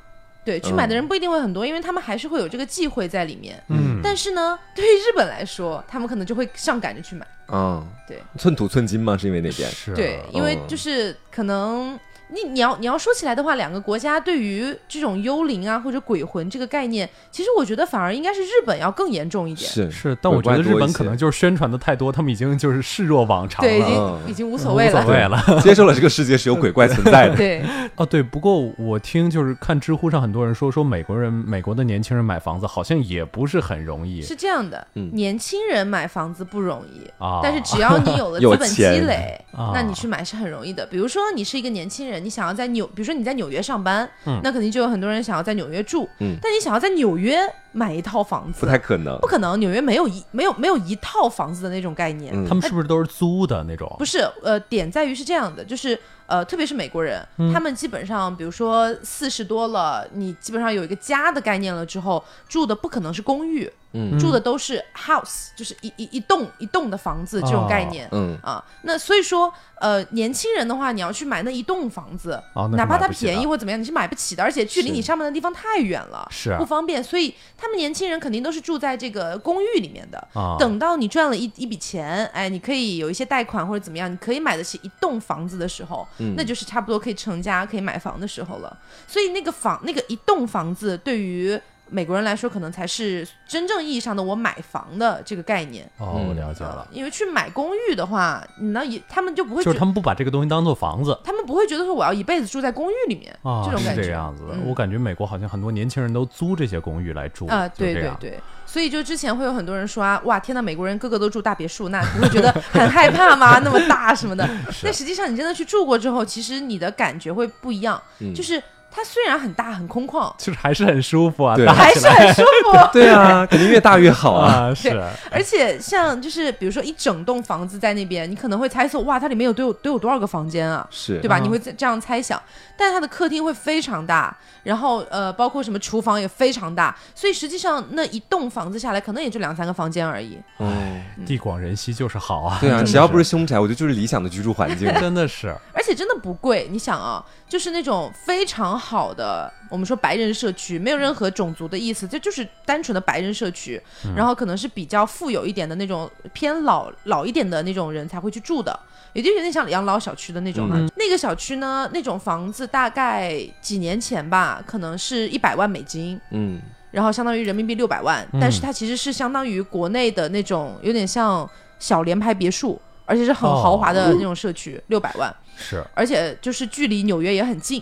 [0.45, 0.97] 对，去买的嗯。
[0.97, 3.63] 人不一定会很多，因为他们还是会有这个忌讳在里面。
[3.69, 7.27] 嗯，但是呢， 对于日本来说，他们可能就会上赶着去买。
[7.49, 8.23] 嗯，对。
[8.39, 9.71] 寸土寸金嘛，是因为那边。
[9.71, 10.67] 是对，因为嗯。
[10.69, 11.99] 就是可能
[12.33, 19.71] 你你要你要说起来的话，两个国家对于这种幽灵啊或者鬼魂这个概念，其实我觉得反而应该是日本要更严重一点。
[19.71, 25.01] 是是，但我觉得日本可能就是宣传的太多，他们已经就是视若往常了，对，已经嗯已经无所谓了。
[25.03, 25.43] 无所谓了。
[25.63, 27.37] 接受了这个世界是有鬼怪存在的。
[27.37, 27.63] 对，
[27.97, 37.07] 哦，对，不过我听就是看知乎上很多人说，说美国人美国的年轻人买房子好像也不是很容易是这样的，嗯年轻人买房子不容易。
[37.19, 37.41] 啊。
[37.43, 40.87] 但是只要你有了资本积累， 啊那你去买是很容易的。
[40.87, 46.09] 比如说你是一个年轻人，你想要在纽，比如说你在纽约上班，嗯那肯定就有很多人想要在纽约住。
[46.21, 47.39] 嗯但你想要在纽约
[47.73, 49.27] 买一套房子，不太可能不。
[49.27, 52.33] 可能，纽约没有一没有没有一套房子的那种概念。
[52.35, 53.95] 嗯他们是不是都是租的那种？
[53.99, 64.19] 不是，呃，点在于是这样的，就是呃，特别是美国人，嗯他们基本上，比如说四十多了，你基本上有一个家的概念了之后，住的不可能是公寓，嗯。
[64.19, 68.09] 住的都是 house，就是一一一栋一栋的房子这种概念。
[68.13, 76.59] 嗯，啊，那所以说，呃，年轻人的话，你要去买那一栋房子，哦，哪怕它便宜或怎么样，你是买不起的，而且距离你上班的地方太远了，是啊。
[76.59, 80.19] 不方便，所以他们年轻人肯定都是住在这个公寓里面的。
[80.35, 86.35] 啊，等到你赚了一一笔钱，哎，你可以有一些贷款或者怎么样，你可以买得起一栋房子的时候，嗯。
[86.37, 88.77] 那就是差不多可以成家、可以买房的时候了。
[89.07, 91.61] 所以那个房，那个一栋房子对于
[91.93, 95.85] 美国人来说，可能才是真正意义上的我买房的这个概念。
[95.99, 101.17] 哦，我嗯了解了啊，因为去买公寓的话，你呢也他们就不会觉得就是他们不把这个东西当做房子。
[101.23, 104.03] 他们不会觉得说我要一辈子住在公寓里面、啊，这种感觉。
[104.03, 113.59] 这样子我感觉美国好像很多年轻人都租这些公寓来住啊，对对对，所以就之前会有很多人说啊，哇，天呐，美国人个个都住大别墅，那不会觉得很害怕吗？
[113.61, 114.49] 那么大什么的？
[114.83, 118.63] 但实际上你真的去住过之后，其实你的感觉会不一样，嗯就是
[118.95, 122.79] 它虽然很大很空旷，就是还是很舒服啊，还是很舒服。
[122.93, 124.71] 对啊，肯定越大越好啊。
[124.71, 124.91] 啊，是
[125.31, 130.87] 而且像就是比如说一整栋房子在那边，你可能会猜测哇，它里面有都有都有多少个房间啊？
[130.91, 131.39] 是，对吧？
[131.39, 132.41] 嗯你会这这样猜想，
[132.77, 140.39] 但是它的客厅会非常大，然后呃，包括什么厨房也非常大，所以实际上那一栋房子下来，可能也就两三个房间而已。
[140.59, 142.59] 嗯，地广人稀就是好啊。
[142.61, 144.93] 对啊， 只要不是凶宅，我觉得就是理想的居住环境。
[145.01, 153.81] 真的是 而且真的不贵，你想啊，就是那种非常好的，我们说白人社区，没有任何种族的意思，这就是单纯的白人社区，
[154.17, 158.77] 然后可能是比较富有一点的那种偏老老一点的那种人才会去住的，
[159.13, 160.77] 也就有点像养老小区的那种嘛。
[160.77, 166.21] 嗯那个小区呢，那种房子大概几年前吧，可能是一百万美金。
[166.31, 175.35] 嗯，然后相当于人民币六百万，嗯但是它其实是相当于国内的那种有点像小联排别墅，而且是很豪华的那种社区，六百万。
[175.57, 177.81] 是而且就是距离纽约也很近，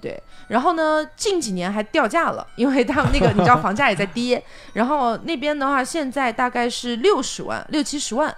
[0.00, 0.20] 对。
[0.48, 4.42] 然后呢，近几年还掉价了，因为他们那个你知道房价也在跌。
[4.72, 8.34] 然后那边的话，现在大概是六十万、六七十万，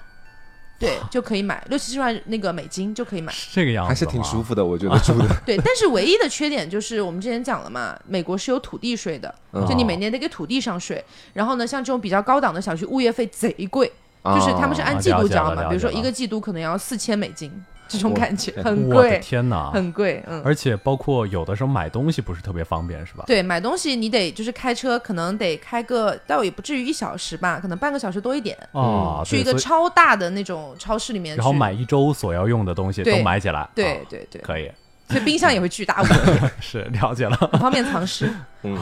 [0.79, 3.33] 对，就可以买六七十万那个美金就可以买。
[3.33, 4.43] 是这个样子，还是挺舒。
[4.43, 5.29] 服的，我觉得住的。
[5.47, 11.05] 对，但是唯一的缺点就是我们之前讲了嘛，美国是有土地税的，嗯就你每年得给土地上税。
[11.35, 13.87] 然后呢，像这种比较高档的小区，物业费贼贵，
[14.25, 17.53] 就是他们是按季度交嘛，比如说一个季度可能要四千美金，
[17.91, 19.71] 这种感觉天很我的贵，天哪！
[19.73, 20.41] 很贵，嗯。
[20.45, 23.25] 而且包括有的时候买东西不是特别方便，是吧？
[23.27, 33.69] 对，买东西你得就是开车，可能得开个，倒也不至于一小时吧，可能半个小时多一点，哦，去一个超大的那种超市里面，然后买一周所要用的东西都买起来。
[33.75, 34.71] 对啊对对，可以，
[35.09, 36.07] 所以冰箱也会巨大无
[36.63, 38.31] 是了解了，方便藏尸。
[38.63, 38.79] 嗯，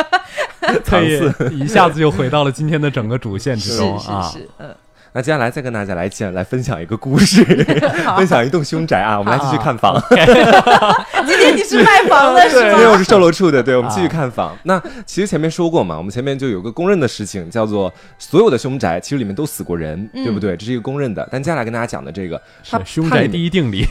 [0.84, 4.22] 可以藏一下子就回到了今天的整个主线之中啊。
[4.22, 4.74] 是是，嗯，
[5.16, 7.42] 那接下来再跟大家来讲，来分享一个故事，
[8.18, 9.18] 分享一栋凶宅啊。
[9.18, 9.98] 我们来继续看房。
[11.26, 12.72] 今天你是卖房的是吗？
[12.72, 14.54] 因为我是售楼处的，对，我们继续看房。
[14.64, 20.54] 那其实前面说过嘛，我们前面就有个公认的事情，叫做所有的凶宅其实里面都死过人，嗯对不对？
[20.54, 21.26] 这是一个公认的。
[21.32, 23.86] 但接下来跟大家讲的这个，它是凶宅第一定理，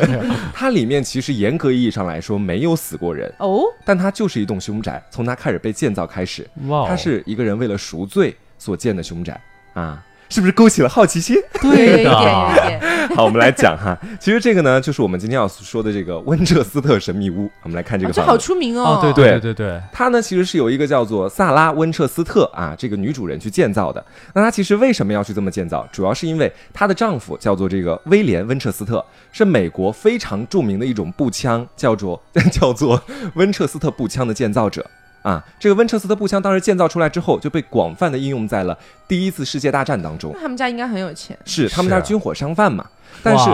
[0.52, 6.46] 它里面其实严格意义上来说没有死过人，哦，但它就是一栋凶宅，从它开始被建造开始，
[6.86, 9.40] 它是一个人为了赎罪所建的凶宅
[9.72, 10.02] 啊。
[10.28, 11.36] 是不是勾起了好奇心？
[11.62, 12.80] 有一点，有的，
[13.16, 13.96] 好，我们来讲哈。
[14.18, 17.50] 其实这个呢，就是我们今天要说的这个温彻斯特神秘屋。
[17.62, 18.46] 我们来看这哦这好个房子。
[18.46, 19.00] 出名哦哦，。
[19.02, 24.04] 对对对对对，它呢，其实是由一个叫做萨拉温彻斯特啊这个女主人去建造的。
[24.34, 25.86] 那她其实为什么要去这么建造？
[25.92, 32.20] 主要是因为她的丈夫叫做这个威廉温彻斯特，是美国非常著名的一种步枪，叫做
[32.52, 33.00] 叫做
[33.34, 34.84] 温彻斯特步枪的建造者。
[35.26, 40.32] 啊，这个温彻斯特步枪当时建造出来之后，就被广泛的应用在了第一次世界大战当中。
[40.40, 41.36] 他们家应该很有钱。
[41.44, 42.86] 是他们家军火商贩嘛？
[43.24, 43.50] 但是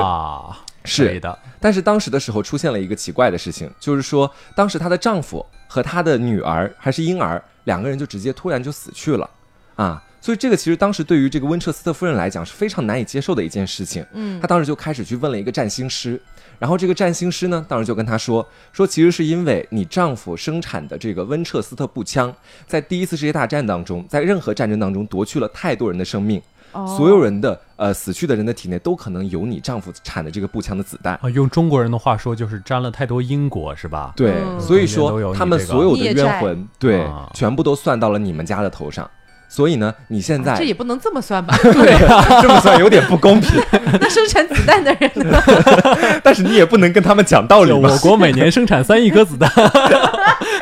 [0.85, 9.31] 是的，但是当时的时候出现了一个奇怪的事情，就是说当时她的丈夫和她的女儿还是婴儿两个人就直接突然就死去了，
[9.77, 14.05] 啊，所以这个其实当时对于这个温彻斯特夫人来讲是非常难以接受的一件事情。
[14.13, 16.21] 嗯她当时就开始去问了一个占星师，
[16.63, 22.33] 然后这个占星师呢，当时就跟他说，说其实是因为你丈夫生产的这个温彻斯特步枪，
[22.69, 31.19] 在第一次世界大战当中，在任何战争当中夺去了太多人的生命，哦所有人的呃死去的人的体内都可能有你丈夫产的这个步枪的子弹。
[31.21, 34.13] 啊，用中国人的话说就是沾了太多因果，是吧？
[34.15, 39.11] 对，嗯所以说他们所有的冤魂，对，啊全部都算到了你们家的头上。
[39.53, 41.93] 所以呢，你现在这也不能这么算吧 对？
[42.41, 43.63] 这么算有点不公平，
[44.01, 45.39] 那生产子弹的人呢？
[46.25, 47.99] 但是你也不能跟他们讲道理吧我？
[47.99, 49.53] 国每年生产三亿颗子弹，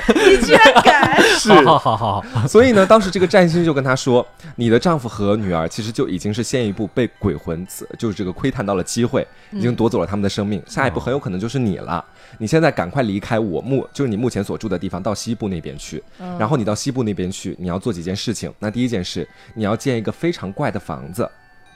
[0.09, 1.23] 你居然敢！
[1.23, 4.27] 是好好好好，所以呢，当时这个占星就跟他说，
[4.57, 12.05] 你的丈夫和女儿其实就已经是先一步被鬼魂刺，就是这个窥探到了机会，已经夺走了他们的生命，下一步很有可能就是你了。
[12.39, 16.03] 你现在赶快离开我目，就是你目前所住的地方，到西部那边去。
[16.39, 18.53] 然后你到西部那边去，你要做几件事情。
[18.59, 21.25] 那第一件事，你要建一个非常怪的房子；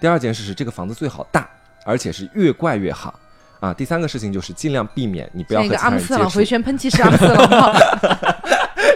[0.00, 1.48] 第二件事是这个房子最好大，
[1.84, 3.18] 而且是越怪越好。
[3.60, 6.44] 啊，第三个事情就是尽量避免你不要那个阿和其他人接触姆斯特朗回。
[6.44, 7.72] 旋喷气式阿姆斯特朗 炮，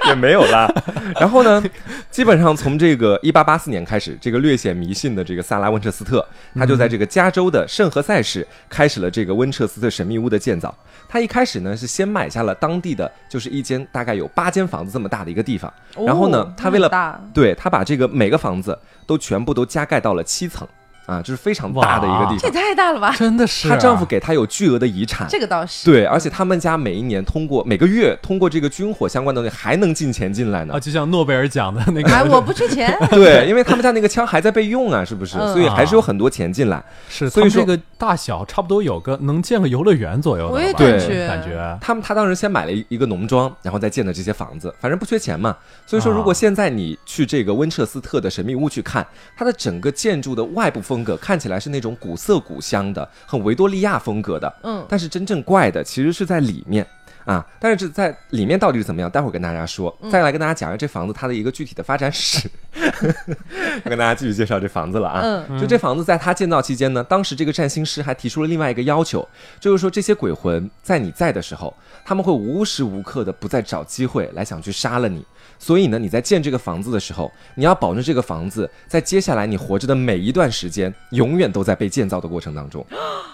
[0.08, 0.68] 也没有啦。
[1.20, 1.62] 然后呢，
[2.10, 10.74] 基本上从这个一八八四年开始，这个略显迷信的这个萨拉温彻斯特，他就在这个加州的圣何塞市开始了这个温彻斯特神秘屋的建造。
[11.08, 15.72] 他一开始呢是先买下了当地的就是一间大概有八间房子这么大的一个地方，
[16.06, 20.66] 然后呢哦他为了大对他把这个每个房子都全部都加盖到了七层
[21.08, 22.52] 啊，就是非常大的一个地方这也。
[22.52, 23.14] 太大了吧？
[23.16, 25.86] 真的是啊她丈夫给她有巨额的遗产，这个倒是。
[25.86, 30.78] 对，而且他们家每一年通过每个月通过这个军火相关的东西还能进钱进来呢啊，。
[30.78, 32.94] 就像诺贝尔奖的那哎，个，我不缺钱。
[33.10, 35.38] 对，因为他们家那个枪还在备用啊，是不是？
[35.38, 36.84] 嗯所以还是有很多钱进来。
[37.08, 45.56] 是所以说这个大小差不多有个能建个游乐园左右的吧，我也感觉感觉他们他当时先买了一一个农庄，然后再建的这些房子，反正不缺钱嘛。
[45.86, 54.52] 所以说，如果啊现在你去这个温彻斯特的神秘屋去看，它的整个建筑的外部风格看起来是那种古色古香的，很维多利亚风格的。
[54.62, 56.86] 嗯，但是真正怪的其实是在里面
[57.24, 57.46] 啊。
[57.60, 59.96] 但是这在里面到底是怎么样，待会儿跟大家说。
[60.10, 62.48] 再来跟大家讲一下这房子它的一个具体的发展史，
[63.84, 65.44] 我跟大家继续介绍这房子了啊。
[65.48, 69.26] 嗯就这房子在它建造期间呢，当时这个占星师还提出了另外一个要求，
[69.58, 75.24] 就是说这些鬼魂在你在的时候，他们会无时无刻的不再找机会来想去杀了你。
[75.58, 82.86] 所以呢，你在建这个房子的时候，你要保证这个房子在接下来你活着的每一段时间，永远都在被建造的过程当中，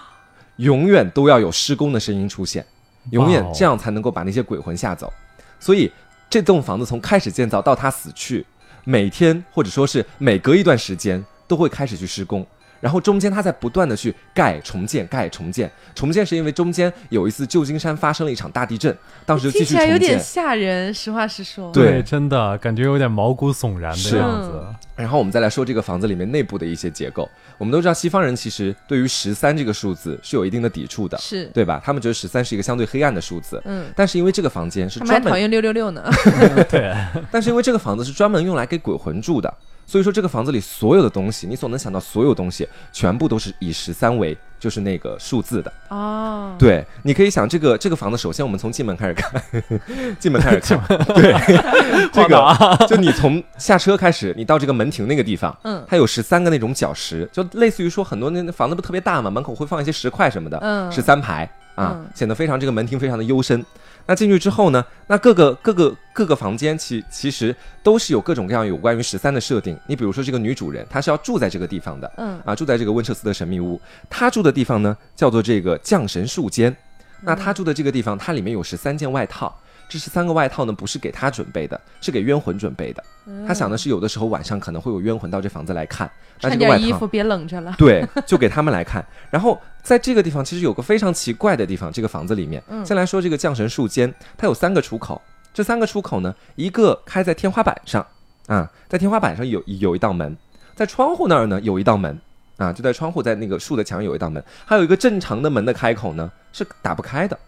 [0.57, 2.65] 永远都要有施工的声音出现，
[3.11, 5.11] 永远这样才能够把那些鬼魂吓走。
[5.59, 5.91] 所以
[6.29, 8.45] 这栋房子从开始建造到它死去，
[8.83, 12.45] 每天或者说是每隔一段时间都会开始去施工。
[12.85, 18.95] 然后中间它在不断的去盖重建，盖重建，重建是因为中间有一次旧金山发生了一场大地震，
[19.25, 20.19] 当时就继听起来有续重建点。
[20.23, 20.93] 吓人。
[20.93, 24.63] 实话实说，对真的感觉有点毛骨悚然的样子。
[24.95, 27.27] 然后我们再来说这个房子里面内部的一些结构。
[27.57, 31.81] 我们都知道西方人其实对于十三这个数字是有一定的抵触的，是，对吧？
[31.83, 33.59] 他们觉得十三是一个相对黑暗的数字。
[33.65, 36.03] 嗯，但是因为这个房间是专门，讨厌六六六呢。
[36.69, 36.93] 对，
[37.31, 39.51] 但是因为这个房子是专门用来给鬼魂住的，
[39.85, 45.71] 所以说这个房子里所有的东西，你所能想到所有东西，全部都是以十三为就是那个数字的。
[45.89, 49.43] 哦，对，你可以想这个这个房子，首先我们从进门开始看，
[50.19, 50.79] 进门开始看，
[51.13, 51.33] 对，
[52.11, 55.83] 这个就你从下车开始，你到这个门庭那个地方，嗯。
[55.87, 60.91] 它有十三个那种角石，就类似于说很多那那房子不特别大嘛，门口会放一些石块什么的，嗯。
[60.91, 61.43] 十三排
[61.75, 63.63] 啊嗯，显得非常这个门庭非常的幽深。
[64.07, 69.77] 那进去之后呢，那各个各个各个房间其其实都是有各种各样有关于十三的设定。
[69.87, 73.79] 你比如说这个女主人，她是要住在这个地方的，嗯啊，住在这个温彻斯特神秘屋。
[74.09, 76.75] 她住的地方呢叫做这个降神树间。
[77.21, 79.55] 那她住的这个地方，它里面有十三件外套。
[79.87, 83.03] 这是三个外套呢，不是给他准备的，是给冤魂准备的。
[83.47, 86.09] 他想的是，有的时候晚上可能会有冤魂到这房子来看，
[86.41, 87.75] 那这穿个外套点衣服，别冷着了。
[87.77, 89.05] 对，就给他们来看。
[89.29, 95.21] 然后在这个地方，其实有个非常奇怪的地方，这个房子里面，先来说这个降神树间，它有三个出口。
[95.53, 98.05] 这三个出口呢，一个开在天花板上，
[98.47, 100.35] 啊，在天花板上有有一道门，
[100.75, 102.19] 在窗户那儿呢有一道门，
[102.57, 107.39] 啊，就在窗户在那个树的墙有一道门，还有一个正常的门的开口呢是打不开的，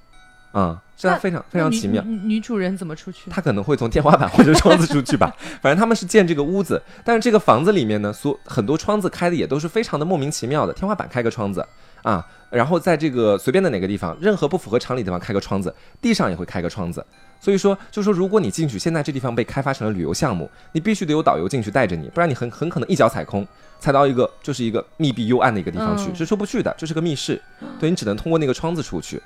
[0.58, 2.02] 啊，这那非常非常奇妙。
[2.04, 3.30] 女女主人怎么出去？
[3.30, 11.64] 她可能会从天花板或者窗子出去吧，反正他们是建这个屋子，但是这个房子里面呢，所很多窗子开的也都是非常的莫名其妙的，天花板开个窗子
[12.02, 17.06] 啊，然后在这个随便的哪个地方，任何不符合常理的地方开个窗子，地上也会开个窗子。
[17.40, 23.48] 所以说，就说如果你进去，现在这地方被开发成了旅游项目，你必须得有导游进去带着你，不然你很很可能一脚踩空，
[23.80, 27.40] 踩到一个就是一个密闭幽暗的一个地方去，嗯是出不去的，这是个密室，
[27.80, 29.22] 对你只能通过那个窗子出去。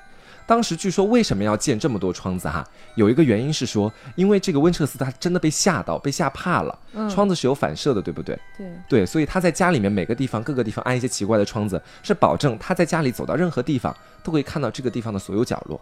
[0.46, 2.66] 当时据说为什么要建这么多窗子哈？
[2.94, 6.78] 有一个原因是说，因为这个温彻斯特他真的被吓到，被吓怕了。
[6.94, 8.38] 嗯窗子是有反射的，对不对？
[8.56, 15.80] 对，对，所以他在家里面每个地方各个地方安一些奇怪的窗子，是保证他在家里走到任何地方都可以看到这个地方的所有角落，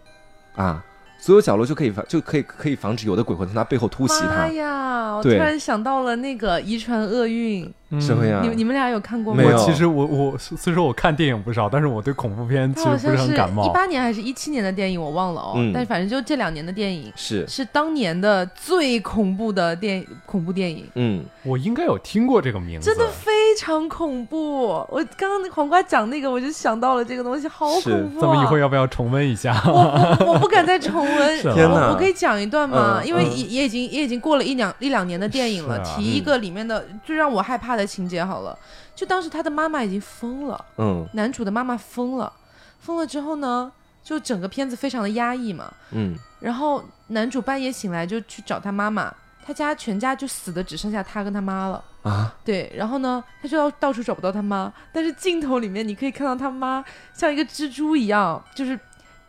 [0.55, 0.85] 啊，
[1.21, 4.49] 所有角落就可以防就可以可以防止有的鬼魂从他背后突袭妈他。
[4.49, 5.15] 呀！
[5.17, 8.41] 我突然想到了那个遗传厄运，什么呀？
[8.43, 9.43] 你你们俩有看过吗？
[9.43, 13.69] 没有我其实我我虽说我看电影不少，但是我对恐怖片其它好像实不是很感冒一。
[13.75, 15.53] 八年还是一七年的电影，我忘了哦。
[15.57, 23.30] 嗯但是反正就这两年的电影，是，是当年的最恐怖的电恐怖电影，嗯，我应该有听过这个名字，真的非
[23.61, 24.69] 常恐怖。
[24.89, 28.23] 我刚刚那黄瓜讲那个，我就想到了这个东西，好恐怖、啊。
[28.23, 29.53] 咱们一会儿要不要重温一下？
[29.67, 33.01] 我不我不敢再重温，天哪我我可以讲一段吗？
[33.03, 38.59] 嗯因为嗯也也已经也已经过了一两一两年的电影了，啊提一个里面的最让我害怕的情节好了。
[38.95, 42.33] 就当时他的妈妈已经疯了，嗯男主的妈妈疯了，
[42.81, 43.71] 疯了之后呢，
[44.03, 45.71] 就整个片子非常的压抑嘛。
[45.91, 49.13] 嗯，然后男主半夜醒来就去找他妈妈，
[49.45, 51.85] 他家全家就死的只剩下他跟他妈了。
[52.03, 56.83] 啊，对，然后呢，他就要到处找不到他妈，但是镜头里面你可以看到他妈
[57.13, 58.79] 像一个蜘蛛一样，就是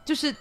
[0.05, 0.33] 就是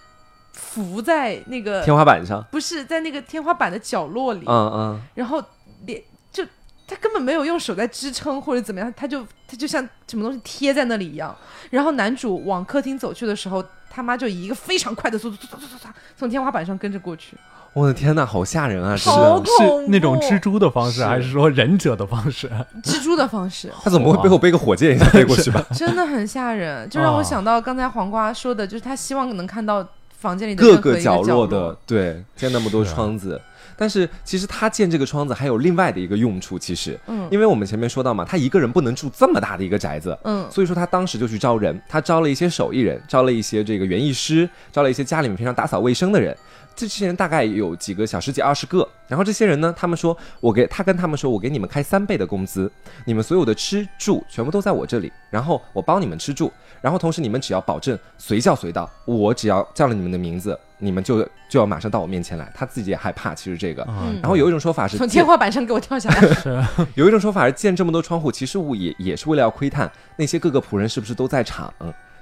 [0.53, 5.43] 浮在那个天花板上，不是在那个天花板的角落里，嗯嗯，然后
[5.85, 6.45] 脸就
[6.87, 11.35] 他根本没有用手在支撑或者怎么样，他就他就像什么东西贴在那里一样。
[11.69, 13.63] 然后男主往客厅走去的时候，
[13.93, 17.35] 他妈就以一个非常快的速度，唰唰唰唰从天花板上跟着过去，
[17.73, 18.95] 我的天呐，好吓人啊！
[18.95, 22.49] 真好的，恐怖是那种蜘蛛的方式，还是说忍者的方式？
[22.81, 23.69] 蜘蛛的方式。
[23.83, 25.65] 他怎么会背后背个火箭一下飞过去吧？
[25.75, 29.85] 真的很吓人，就让我啊想到刚才黄瓜说的，就是他希望能看到
[30.17, 33.39] 房间里的各任何一个角落的，对，建那么多窗子。
[33.81, 37.27] 但是其实他建这个窗子还有另外的一个用处，其实，嗯。
[37.31, 40.47] 因为我们前面说到嘛，他一个人不能住这么大的一个宅子，嗯。
[40.51, 46.37] 所以说他当时就去招人，他招了一些手艺人，招了一些这个园艺师，招了一些家里面平常打扫卫生的人。
[46.75, 52.71] 这些人大概有几个小十几二十个，然后这些人呢，他们说我给他跟他们说，我给你们开三倍的工资，
[53.05, 62.51] 你们所有的吃住全部都在我这里，然后我帮你们吃住，然后同时你们只要保证随叫随到，我只要叫了你们的名字，你们就就要马上到我面前来。
[62.53, 63.85] 他自己也害怕，其实这个。
[63.87, 66.63] 嗯然后有一种说法是从天花板上给我跳下来， 是
[66.95, 71.73] 有一种说法是建这么多窗户，其实我也也是为了要窥探那些各个仆人是不是都在场，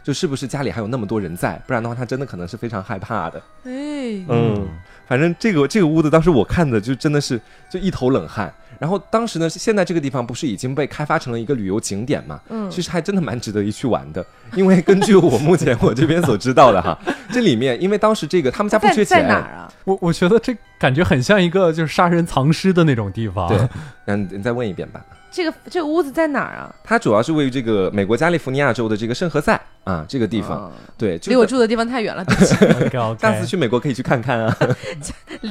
[0.03, 3.41] 就是不是家里还有那么多人在，不然的话他真的可能是非常害怕的。
[3.63, 4.67] 哎，嗯，
[5.07, 8.53] 反正这个这个屋子当时我看的就真的是就一头冷汗。
[8.79, 12.39] 然后当时呢，现在这个地方不是已经被开发成了一个旅游景点嘛？
[12.49, 14.25] 嗯其实还真的蛮值得一去玩的。
[14.55, 16.97] 因为根据我目前我这边所知道的哈，
[17.31, 19.71] 这里面因为当时这个他们家不缺钱，在哪儿啊？
[19.83, 23.47] 我我觉得这感觉很像一个就是杀人藏尸的那种地方。
[23.49, 23.57] 对，
[24.05, 25.03] 嗯，你再问一遍吧。
[25.31, 26.73] 这个这个屋子在哪儿啊？
[26.83, 30.71] 它主要是位于这个美国加利福尼亚州的这个圣何塞啊这个地方。
[30.73, 32.35] 嗯对，离我住的地方太远了，对
[33.17, 34.57] 下次去美国可以去看看啊。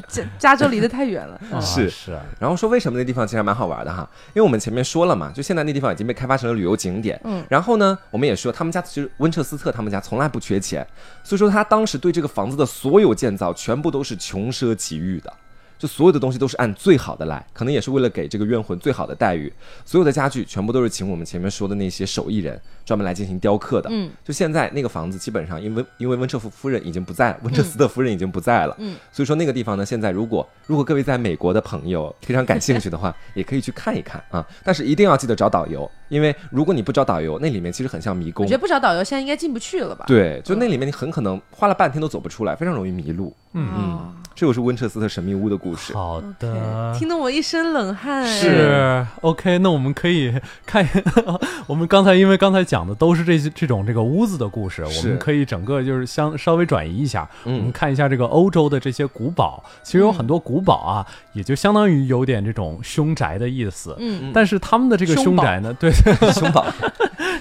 [0.06, 1.40] 加加州离得太远了。
[1.50, 7.18] 啊是是，然后说为什么那地方其实还蛮好玩的哈，因为我们前面说了嘛，就现在那地方已经被开发成了旅游景点。
[7.24, 10.86] 嗯，然后呢，我们也说他们家其实温彻斯特他们家从来不缺钱，
[11.24, 15.32] 所以说他当时对这个房子的所有建造全部都是穷奢极欲的。
[15.78, 19.52] 就所有的东西都是按最好的来，可能也是为了给这个冤魂最好的待遇。
[19.84, 23.88] 所有的家具全部都是请我们前面说的那些手艺人专门来进行雕刻的。
[23.92, 28.74] 嗯，就现在那个房子基本上因为因为温彻夫夫人已经不在，温彻斯特夫人已经不在了。
[28.78, 34.44] 嗯，所以说那个地方呢，现在如果如果各位在美国的朋友 非常感兴趣的话，也可以去看一看啊。
[34.64, 38.54] 但是一定要记得找导游，因为如果你不找导游，那里面其实很像迷宫我觉。
[38.54, 40.04] 得不找导游现在应该进不去了吧？
[40.08, 43.32] 对，就那里面你很可能花了半天都走不出来，非常容易迷路。
[43.52, 45.92] 嗯嗯，这就是温彻斯特神秘屋的故事。
[45.92, 46.94] 好的。
[46.96, 48.22] 听得我一身冷汗。
[48.22, 50.32] 哎是 OK，那我们可以
[50.64, 50.88] 看，
[51.66, 63.96] 我们刚才因为刚才讲的都是这些这种这个屋子的故事，我们可以整个就是相稍微转移一下，嗯我们看一下这个欧洲的这些古堡，其实有很多古堡啊，也就相当于有点这种凶宅的意思。
[63.98, 66.64] 嗯，但是他们的这个凶宅呢，对对， 熊宝，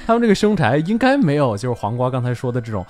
[0.07, 2.83] 他们这个凶宅应该没有就是黄瓜刚才说的这种，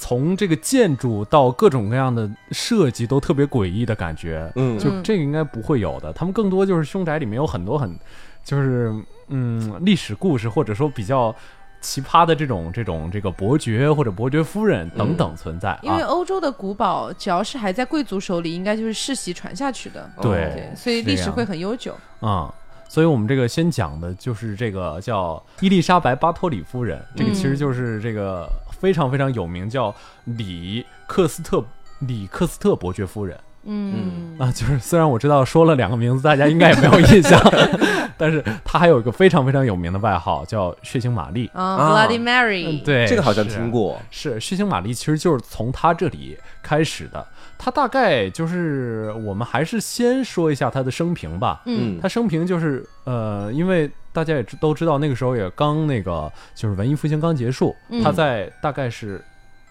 [0.00, 4.50] 从这个建筑到各种各样的设计都特别诡异的感觉。
[4.56, 7.94] 嗯，就嗯这个应该不会有的，他们更多就是凶宅里面有很多很，
[8.42, 8.90] 就是
[9.28, 11.36] 嗯历史故事或者说比较
[11.82, 16.06] 奇葩的这种这种这个伯爵或者伯爵夫人等等存在因为啊。
[16.06, 20.10] 欧洲的古堡，只要是还在贵族手里，应该就是世袭传下去的。
[20.16, 21.94] 哦对对，所以历史会很悠久。
[22.20, 22.52] 啊、
[22.88, 28.46] 所以我们这个先讲的就是这个叫伊丽莎白·巴托里夫人，这个其实就是这个
[28.80, 31.64] 非常非常有名，叫里克斯特
[32.00, 37.38] 里克斯特伯爵夫人嗯啊，就是虽然我知道说了两个名字，大家应该也没有印象，
[38.16, 41.50] 但是他还有一个非常非常有名的外号叫血腥玛丽。
[41.52, 44.00] 啊啊，Bloody Mary，嗯，对，这个好像听过。
[44.10, 47.26] 是血腥玛丽，其实就是从他这里开始的。
[47.62, 51.60] 他大概就是我们还是先说一下他的生平吧。
[51.66, 52.00] 嗯。
[52.00, 58.02] 他生平就是呃，因为大家也知都知道，那个时候也刚那个就是文艺复兴刚结束，嗯。
[58.02, 59.22] 他在大概是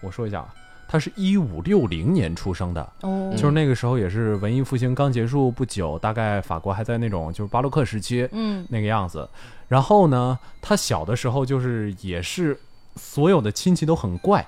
[0.02, 0.46] 我说一下，
[0.86, 8.64] 他是一五六零年出生的，哦，就是那个时候也是文艺复兴刚结束不久，大概法国还在那种就是巴洛克时期，嗯。
[8.70, 9.28] 那个样子。
[9.66, 12.56] 然后呢，他小的时候就是也是
[12.94, 14.46] 所有的亲戚都很怪，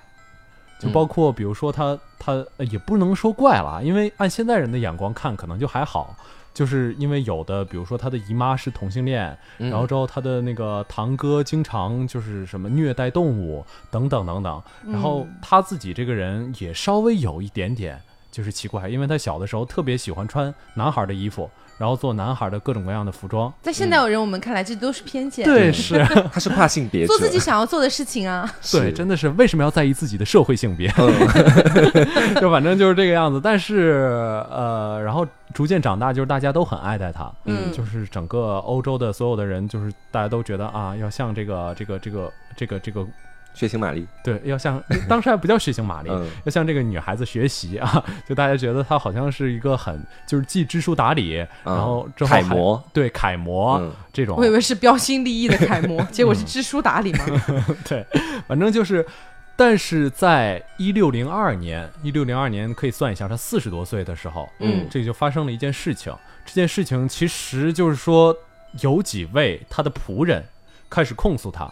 [0.83, 6.16] 就包括比如说他他呃也不能说怪了，因为按现在人的眼光看可能就还好。
[6.55, 9.70] 就是因为有的，比如说他的姨妈是同性恋，嗯。
[9.70, 17.99] 然后之后他的那个堂哥经常就是什么虐待动物等等等等，然后他自己这个人也稍微有一点点
[18.30, 23.52] 就是奇怪，因为他小的时候特别喜欢穿男孩的衣服，然后做男孩的各种各样的服装。
[23.62, 25.98] 在现代人我们看来这都是偏见，对， 是，
[26.32, 30.92] 他是跨性别，做自己想要做的事情啊，对，真的是为什么要在意自己的社会性别？
[30.98, 31.12] 嗯
[32.40, 33.40] 就反正就是这个样子。
[33.42, 37.30] 但是呃，然后逐渐长大，就是大家都很爱戴他。
[37.44, 43.06] 嗯就是整个欧洲的所有的人，就是大家都觉得啊，要像这个这个这个这个这个
[43.55, 46.28] 血腥玛丽，对，要向 当时还不叫血腥玛丽，嗯。
[46.44, 51.34] 要向这个女孩子学习啊， 就大家觉得她好像是一个很就是既知书达理，
[51.64, 53.92] 然后之后还楷模，对楷模、嗯。
[54.12, 54.36] 这种。
[54.36, 57.24] 我以，为是标新立异的楷模， 结果是知书达理嘛。
[57.84, 58.07] 对，
[58.46, 59.07] 反正就是，
[59.57, 64.86] 但是在一六零二年，一六零二年可以算一下，她四十多岁的时候，嗯。
[64.90, 66.14] 这就发生了一件事情。
[66.44, 68.36] 这件事情其实就是说，
[68.80, 70.44] 有几位她的仆人
[70.90, 71.64] 开始控诉她，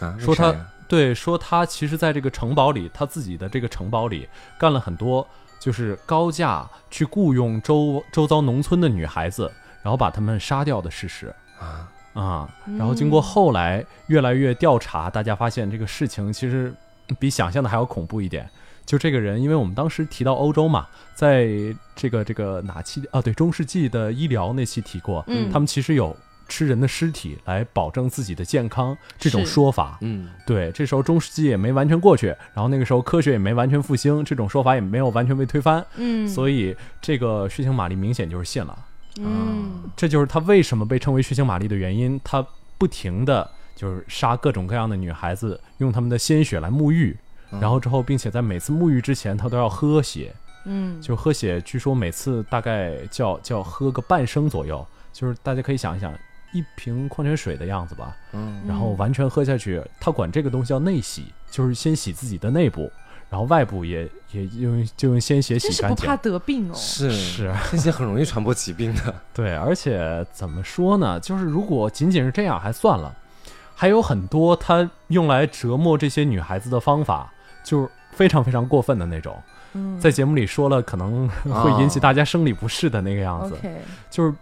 [0.00, 4.28] 啊，说他为啥呀对，说他其实在这个城堡里，他自己的这个城堡里
[4.58, 5.26] 干了很多，
[5.58, 9.50] 就是高价去雇佣周周遭农村的女孩子，
[9.82, 11.34] 然后把她们杀掉的事实。
[11.58, 16.70] 啊，啊，然后经过后来越来越调查，大家发现这个事情其实
[17.18, 18.46] 比想象的还要恐怖一点。
[18.84, 21.48] 就这个人，因为我们当时提到欧洲嘛，在
[21.96, 23.22] 这个这个哪期啊？
[23.22, 26.14] 对，中世纪的医疗那期提过，嗯他们其实有
[26.52, 29.96] 吃人的尸体来保证自己的健康这种说法。
[30.02, 38.78] 嗯对，这时候中世纪也没完全过去，然后那个时候科学也没完全复兴，这种说法也没有完全被推翻，嗯，所以这个血腥玛丽明显就是信了。
[39.18, 42.20] 嗯这就是他为什么被称为血腥玛丽的原因。
[42.22, 42.46] 他
[42.76, 47.16] 不停的就是杀各种各样的女孩子，用她们的鲜血来沐浴，
[47.60, 50.34] 然后之后，并且在每次沐浴之前，他都要喝血。
[50.64, 56.12] 嗯就喝血，据说每次大概叫叫喝个半升左右，就是大家可以想一想，
[56.52, 58.16] 一瓶矿泉水的样子吧。
[58.32, 62.90] 嗯然后完全喝下去，他管这个东西叫内洗，就是先洗自己的内部，
[63.28, 66.16] 然后外部也也用就用鲜血洗干净是不怕。
[66.16, 66.74] 得病哦。
[66.74, 71.18] 是是，这些很容易传播疾病的， 对，而且怎么说呢？
[71.20, 73.14] 就是如果仅仅是这样还算了，
[73.74, 77.32] 还有很多他用来折磨这些女孩子的方法，
[77.64, 79.36] 就是非常非常过分的那种。
[79.74, 83.56] 嗯在节目里说了，可能会引起大家生理不适的那个样子
[84.10, 84.34] 就是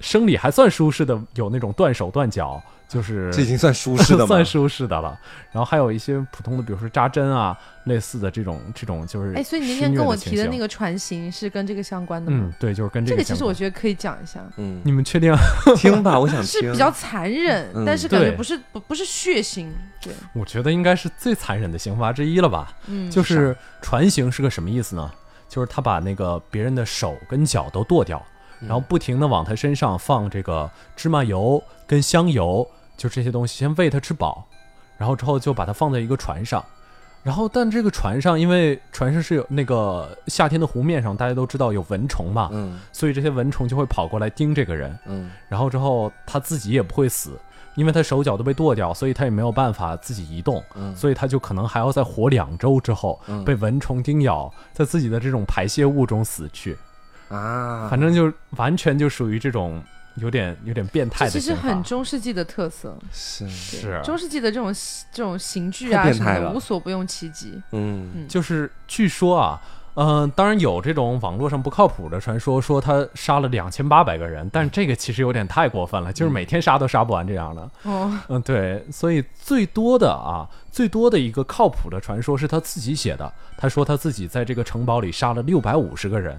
[0.00, 4.26] 生理还算舒适的，有那种断手断脚，就是这已经算舒适的吗？
[4.28, 5.18] 算舒适的了。
[5.52, 15.34] 然后还有一些普通的，比如说扎针啊，类似的这种这种就是哎，所以你那天跟我提的那个船型是跟这个相关的吗嗯？，对，就是跟这个这个其实我觉得可以讲一下，嗯，你们确定？
[15.76, 16.44] 听吧，我想听。
[16.44, 19.68] 是比较残忍，嗯但是感觉不是不不是血腥，
[20.02, 22.72] 对，我觉得应该是最残忍的刑罚之一了吧。
[22.86, 25.10] 嗯，就是船刑是个什么意思呢？
[25.48, 28.20] 就是他把那个别人的手跟脚都剁掉，
[28.60, 34.46] 然后不停的往他身上放这个芝麻油跟香油，就这些东西，先喂他吃饱，
[34.96, 36.64] 然后之后就把它放在一个船上。
[37.22, 44.96] 然后，但这个船上，因为船上是有那个夏天的湖面上，大家都知道有蚊虫嘛，嗯所以这些蚊虫就会跑过来叮这个人。
[45.06, 47.36] 嗯然后之后他自己也不会死，
[47.74, 56.78] 因为他手脚都被剁掉，所以他也没有办法自己移动，嗯所以他就可能还要再活两周之后嗯被蚊虫叮咬，在自己的这种排泄物中死去。
[57.28, 59.82] 啊，反正就完全就属于这种
[60.16, 61.54] 有点有点变态这其实。
[61.54, 63.48] 很中世纪的特色，是。
[63.48, 64.00] 是。
[64.04, 64.72] 中世纪的这种
[65.12, 67.60] 这种刑具啊什么的，无所不用其极。
[67.72, 68.26] 嗯。
[68.28, 69.60] 就是据说啊，
[69.94, 77.70] 嗯、当然有这种网络上不靠谱的传说，说他杀了两千八百个人，但这个其实有点太过分了，就是每天杀都杀不完这样的。
[77.84, 83.32] 哦，嗯，对，所以最多的啊，最多的一个靠谱的传说是他自己写的。
[83.56, 86.38] 他说他自己在这个城堡里杀了六百五十个人，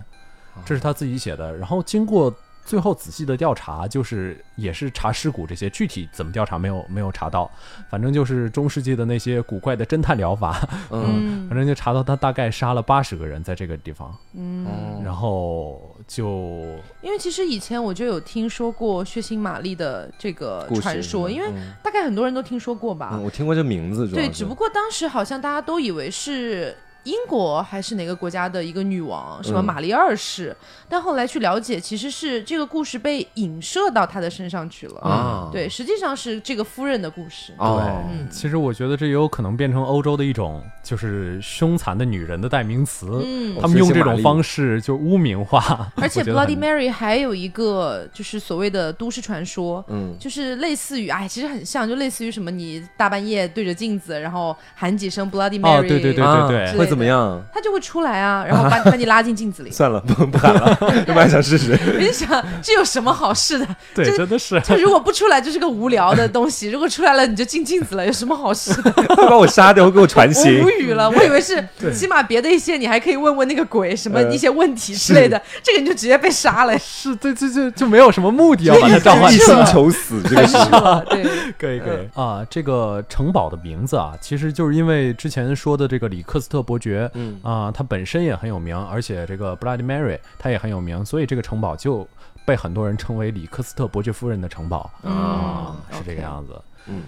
[0.66, 1.56] 这是他自己写的。
[1.58, 2.34] 然后经过
[2.66, 7.50] 最后仔细的调查，就是也是查尸骨这些，具体怎么调查没有没有查到，
[7.90, 14.68] 反正就是中世纪的那些古怪的侦探疗法，嗯，反正就查到他大概杀了八十个人在这个地方，嗯。
[15.06, 16.66] 然后就
[17.02, 21.72] 因为其实以前我就有听说过血腥玛丽的这个传说，因为嗯。
[21.82, 23.12] 大概很多人都听说过吧。
[23.14, 26.76] 嗯，我听过这名字，对，只不过当时好像大家都以为是
[27.08, 30.54] 英国还是哪个国家的一个女王，什么嗯玛丽二世，
[30.90, 35.00] 但后来去了解，其实是这个故事被影射到她的身上去了。
[35.00, 37.54] 啊，对，实际上是这个夫人的故事。
[37.58, 43.22] 哦，嗯其实我觉得这也有可能变成欧洲的一种就是凶残的女人的代名词。
[43.26, 57.44] 嗯，他们用这种方式就污名化， 而且 Bloody Mary 还有一个就是所谓的都市传说，嗯，就是类似于，哎，其实很像，就类似于什么，你大半夜对着镜子，然后喊几声 Bloody Mary，哦对对对对对会怎么样？
[57.54, 59.72] 他就会出来啊，然后把 把你拉进镜子里。
[59.72, 60.78] 算了，不不喊了，
[61.10, 61.78] 我还想试试。
[61.96, 62.30] 我就想，
[62.64, 63.68] 这有什么好事的？
[63.94, 68.92] 对，这真的是就如果不出来，就是个无聊的东西；如果出来了，你就进镜子了，有什么好事的？
[68.92, 70.68] 会把我杀掉，会给我传我情无。
[70.80, 76.78] 语了，我以为是 起码别的一些你还可以问问那个鬼什么呃一些问题之类的，这个你就直接被杀了。
[76.80, 79.56] 是，对，这就就没有什么目的要把它召唤一心。
[79.66, 80.58] 求死，这个是。
[81.10, 82.08] 对，可以可以。
[82.14, 87.40] 啊，这个城堡的名字啊，其实就是因为之前说的这个里克斯特伯爵，嗯。
[87.44, 92.08] 啊，他本身也很有名，而且这个 Bloody Mary 他也很有名，所以这个城堡就
[92.46, 94.90] 被很多人称为里克斯特伯爵夫人的城堡。
[95.04, 96.54] 嗯啊，是这个样子。
[96.88, 97.04] 嗯。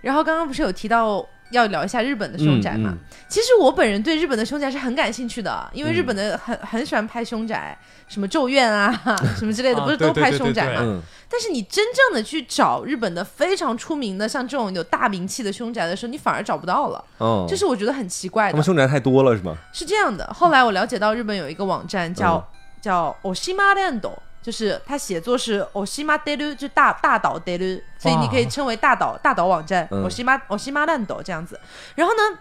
[0.00, 2.90] 然后刚刚不是有提到要聊一下日本的凶宅嘛？
[2.92, 7.76] 嗯其实我本人对日本的凶宅是很感兴趣的，因为日本的很很喜欢拍凶宅，
[8.08, 8.90] 什么咒怨啊
[9.36, 10.80] 什么之类的，啊不是都拍凶宅嘛？
[10.80, 18.64] 嗯但是你真正的去找日本的非常出名的像这种有大名气的凶宅的时候，你反而找不到了，哦，这是我觉得很奇怪的他们。
[18.64, 19.54] 凶宅太多了，是吗？
[19.70, 24.08] 是这样的，后来我了解到日本有一个网站叫、嗯叫 Oshima Land，
[24.48, 30.02] 就是他写作是 Oshima Delu，就大大岛 Delu，所以你可以称为大岛大岛网站、嗯。
[30.08, 31.60] Oshima Oshima Land 这样子。
[31.94, 32.38] 然后呢，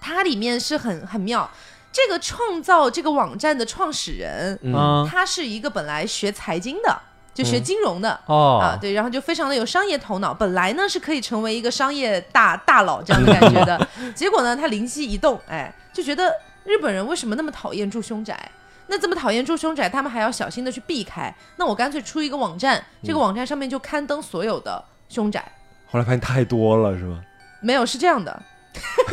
[0.00, 1.50] 它里面是很很妙，
[1.90, 4.56] 这个创造这个网站的创始人，
[5.10, 6.96] 他是一个本来学财经的，
[7.34, 8.16] 就学金融的。
[8.26, 8.60] 哦。
[8.62, 16.32] 啊，对，然后就非常的有商业头脑，本来呢是可以成为一个商业大大佬这样的感觉的， 结果呢他灵机一动，哎，就觉得
[16.62, 18.38] 日本人为什么那么讨厌住凶宅？
[18.86, 21.34] 那这么讨厌住凶宅，他们还要小心的去避开。
[21.56, 25.44] 那我干脆出一个网站，这个网站上面就刊登所有的凶宅。
[25.86, 27.22] 后来发现太多了，是吗？
[27.60, 28.42] 没有，是这样的，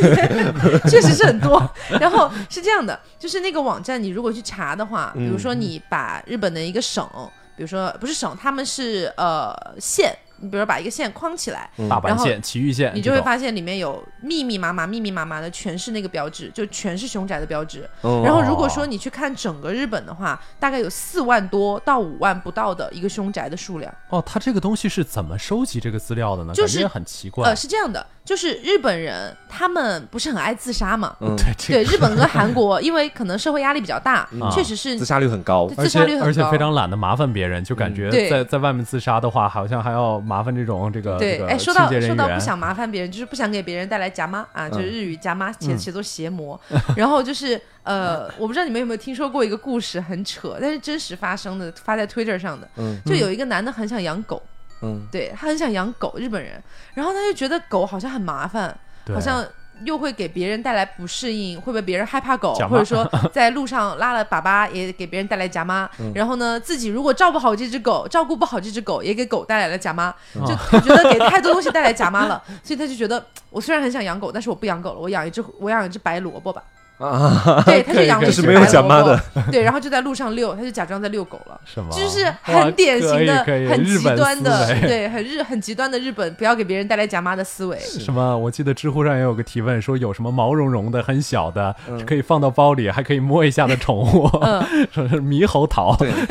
[0.89, 1.61] 确实是很多。
[1.99, 7.07] 然后是这样的，就是那个网站，你如果去查的话，比如说你把日本的一个省，
[7.55, 17.87] 比如说不是省，他们是呃县，你比如把一个线框起来，然后大阪线、埼玉线，你就会发现里面有密密麻麻、密密麻麻的全是那个标志，就全是凶宅的标志。
[18.01, 23.93] 哦然后如果说你去看整个日本的话，大概有四万多到五万不到的一个凶宅的数量。
[24.09, 26.53] 哦，他这个东西是怎么收集这个资料的呢？
[26.53, 27.47] 就是很奇怪。
[27.47, 31.15] 呃，是这样的，就是日本人他们不是很爱自杀嘛？
[31.21, 35.69] 嗯，对对，日本跟韩国，因为可能社会压力比较大，啊确实是自杀率很高。
[35.77, 46.59] 而自杀率且而且非常懒得麻烦别人，就感觉对在在外面自杀的话，好像还要麻烦这种这个对，这个哎，说到说到不想麻烦别人，就是不想给别人带来夹妈啊，就是嗯日语夹妈写写作邪魔。
[46.95, 52.69] 然后就是呃，我不知道你们有没有听说过一个故事，很扯，但是真实发生的，发在 Twitter 上的。
[52.77, 52.97] 嗯。
[53.05, 54.41] 就有一个男的很想养狗，
[54.81, 55.05] 嗯。
[55.11, 56.53] 对他很想养狗，日本人，
[56.93, 58.75] 然后他就觉得狗好像很麻烦，
[59.13, 59.45] 好像
[59.85, 66.11] 又会给别人带来不适应，会不会别人害怕狗，或者说在路上拉了粑粑也给别人带来夹妈，嗯。
[66.15, 76.61] 然后呢自己如果照顾好这只狗，照顾不好这只狗，也给狗带来了夹妈，嗯就他觉得给太多东西带来夹妈了，所以他就觉得我虽然很想养狗，但是我不养狗了，我养一只我养一只白萝卜吧，
[77.01, 79.19] 啊， 对，他是养了一只这是没有白萝卜妈的，
[79.51, 81.59] 对，然后就在路上遛，他就假装在遛狗了。
[81.65, 81.87] 是吗？
[81.91, 87.77] 就是很典型的、很极端的对，很日很极端的日本不要给别人带来假妈的思维。
[87.79, 88.37] 什么？
[88.37, 95.95] 我记得知乎上也有个提问，说有什么毛茸茸的、很小的，嗯可以放到包里，还可以摸一下的宠物，嗯， 说是猕猴桃。
[95.97, 96.11] 对。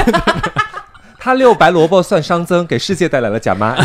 [1.22, 3.76] 他遛白萝卜算熵增，给世界带来了假妈。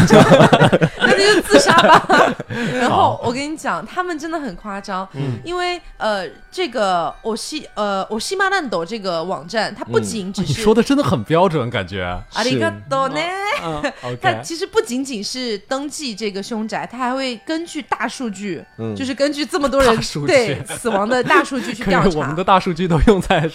[1.17, 2.33] 那就自杀吧。
[2.79, 5.39] 然后我跟你讲，他们真的很夸张，嗯。
[5.43, 12.03] 因为呃，这个我西呃我西马烂斗这个网站，它不仅只你是、说的真的很标准，感觉。
[12.33, 13.19] 阿里嘎多呢。
[13.63, 18.95] 嗯 它其实不仅仅是登记这个凶宅，它还会根据大数据，嗯。
[18.95, 22.17] 就是根据这么多人对死亡的大数据去调查。
[22.17, 22.45] 我们的。
[22.45, 23.49] 大数据都用在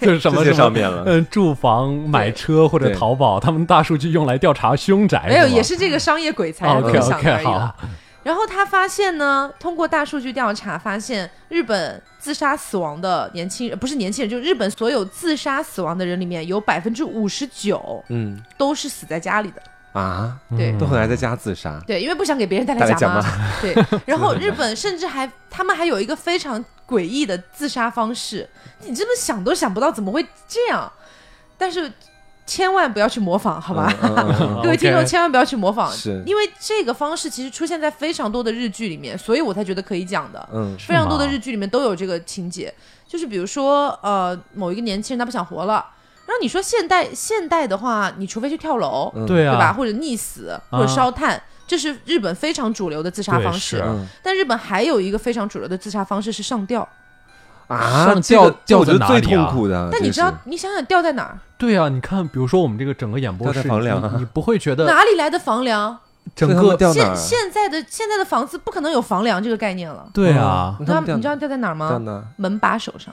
[0.00, 1.04] 就是什么上面了。
[1.04, 6.66] 嗯，住房、买车或者淘宝，他们大数据用来调查凶宅，没有，也是这个商业鬼才。
[6.66, 7.76] 哦分享 OK，OK，的而已了好。
[8.22, 19.62] 然后他发现呢，通过大数据调查发现，日本自杀死亡的年轻人不是年轻人，就日本所有自杀死亡的人里面有百分之五十九嗯都是死在家里的。
[19.92, 21.82] 啊，对都很爱在家自杀。
[21.84, 23.60] 对，因为不想给别人带带来假来假骂。
[23.60, 23.74] 对，
[24.06, 28.48] 然后日本甚至还，他们还有一个非常诡异的自杀方式，
[28.82, 30.92] 你真的想都想不到怎么会这样，
[31.58, 31.90] 但是
[32.50, 33.94] 千万不要去模仿，好吧？
[34.02, 36.20] 嗯嗯嗯 各位听众千万不要去模仿，是。
[36.26, 40.48] 因为这个方式其实出现在非常多的日剧里面，所以我才觉得可以讲的。
[40.52, 42.74] 嗯非常多的日剧里面都有这个情节，
[43.06, 45.74] 就是比如说呃某一个年轻人他不想活了，
[46.26, 49.24] 然后你说现代现代的话，你除非去跳楼，嗯。
[49.26, 49.72] 对啊，对吧？
[49.72, 53.80] 或者溺死，或者烧炭，这是日本非常主流的自杀方式。
[54.24, 56.88] 但日本还有一个非常主流的自杀方式是上吊，
[57.68, 59.46] 啊，上吊吊这我觉得最吊在哪里啊？
[59.46, 59.88] 痛苦的。
[59.92, 61.38] 但你知道，你想想吊在哪儿？
[61.60, 65.96] 对啊，你看，比如说我们这个整个演播室，房梁啊你你不会觉得哪里来的房梁？
[66.34, 67.38] 整个掉哪儿现？
[67.38, 70.08] 现在的现在的房子不可能有房梁这个概念了。
[70.14, 71.88] 对啊，你知道你知道掉在哪儿吗？
[71.90, 72.24] 掉哪？
[72.36, 73.12] 门把手上。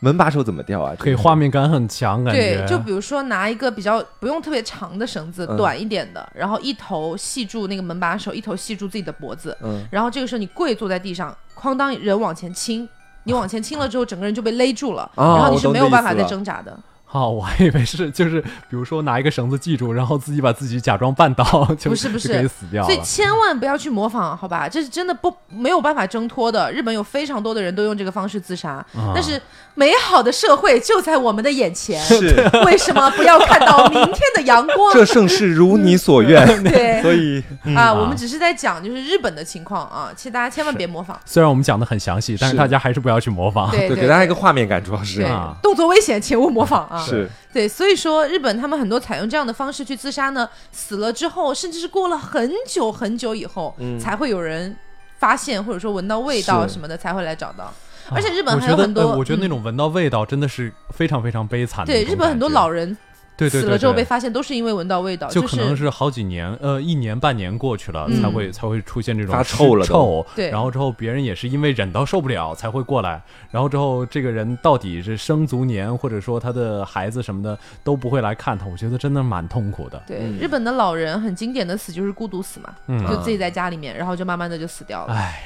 [0.00, 0.94] 门把手怎么掉啊？
[0.98, 12.86] 可以画面感很强，感对，就比如说拿一个比较不用特别长的绳子，嗯短一点的，然后一头系住那个门把手，一头系住自己的脖子，嗯然后这个时候你跪坐在地上，哐当人往前倾，
[13.22, 16.78] 你往前倾了之后，整个人就被勒住了，哦然后你是没有办法再挣扎的。
[17.14, 23.00] 好，我还以为是就是比如说拿一个绳子系住，然后自己把自己假装绊倒，就不是不是就可以死掉所以。
[23.04, 24.68] 千万不要去模仿，好吧？
[24.68, 26.72] 这是真的不没有办法挣脱的。
[26.72, 29.40] 日本有非常多的人都用这个方式自杀，啊但是
[29.76, 34.92] 美好的社会就在我们的眼前，是为什么不要看到明天的阳光？
[34.92, 37.40] 这盛世如你所 愿，对所以
[37.76, 41.16] 啊，啊我们只是在讲就是日本的情况啊，其实大家千万别模仿。
[41.24, 43.70] 虽然我们讲的很详细，但是是大家还是不要去模仿。
[43.70, 47.03] 对对给大家一个画面感，主要是对啊动作危险，请勿模仿啊。
[47.06, 54.76] 是对，所以说日本他们很多采用这样的方式去自杀呢，死了之后，甚至是过了很久很久以后，嗯才会有人
[55.18, 57.64] 发现或者说闻到味道什么的才会来找到。
[57.64, 57.72] 啊
[58.10, 61.90] 而且日本还有很多呃我觉得那嗯种闻到味道真的是非常非常悲惨的。
[61.90, 62.94] 对日本很多老人
[63.36, 73.20] 对对对死了之后被发现都是因为闻到味道，就可能是好几年，呃，一年半年过去了，嗯才会才会出现这种发臭了臭，对然后之后别人也是因为忍到受不了才会过来，
[73.50, 80.00] 然后之后这个人到底是生卒年或者说他的孩子什么的都不会来看他，我觉得真的蛮痛苦的。
[80.06, 85.14] 对、嗯日本的老人很经典的死就是孤独死嘛，嗯就自己在家里面，然后就慢慢的就死掉了。
[85.14, 85.42] 唉，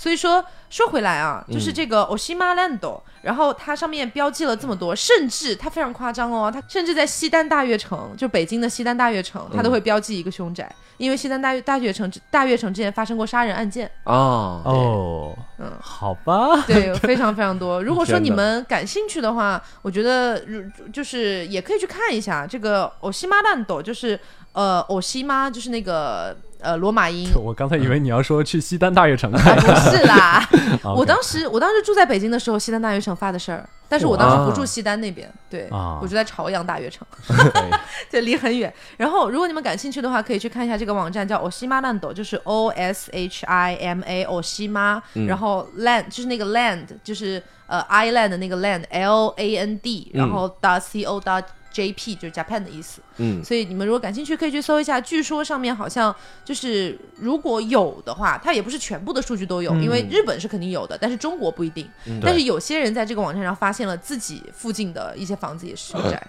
[0.00, 1.52] 所以说说回来啊，嗯。
[1.52, 15.70] 就是这个 Oshima Land，、然后它上面标记了这么多，甚至它非常夸张哦，它甚至在西单大悦城，就北京的西单大悦城，它都会标记一个凶宅，因为西单大悦大悦城大悦城之前发生过杀人案件，哦，哦，嗯。
[15.82, 17.82] 好吧，对，非常非常多。
[17.82, 24.18] 如果说你们感兴趣的话，我觉得如就是也可以去看一下这个 Oshima Land，就是
[24.52, 29.32] 呃 Oshima 就是那个呃罗马音， 我刚才以为你要说去西单大悦城。
[29.32, 30.48] 啊，不是啦，
[30.96, 37.70] 我当时我当时住在北京的时候，西单大悦城发的事儿，但是我当时不住西单那边，对，啊我住在朝阳大悦城， 对
[38.10, 38.72] 对，离很远。
[38.96, 45.26] 然后如果你们感兴趣的话，可以去看一下这个网站，叫 Oshima Land，就是 O S H I M A Oshima，、嗯。
[45.26, 52.14] 然后 land 就是那个 land，就是呃 island 的那个 land，L A N D，然后 dot C O dot J P
[52.14, 53.00] 就是 Japan 的意思。
[53.18, 55.00] 嗯，所以你们如果感兴趣，可以去搜一下。
[55.00, 56.14] 据说上面好像
[56.44, 61.88] 就是如果有的话，它也不是全部的数据都有，嗯因为日本是肯定有的，但是中国不一定。
[62.22, 66.20] 但是有些人在这个网站上发现了自己附近的一些房子也是住宅，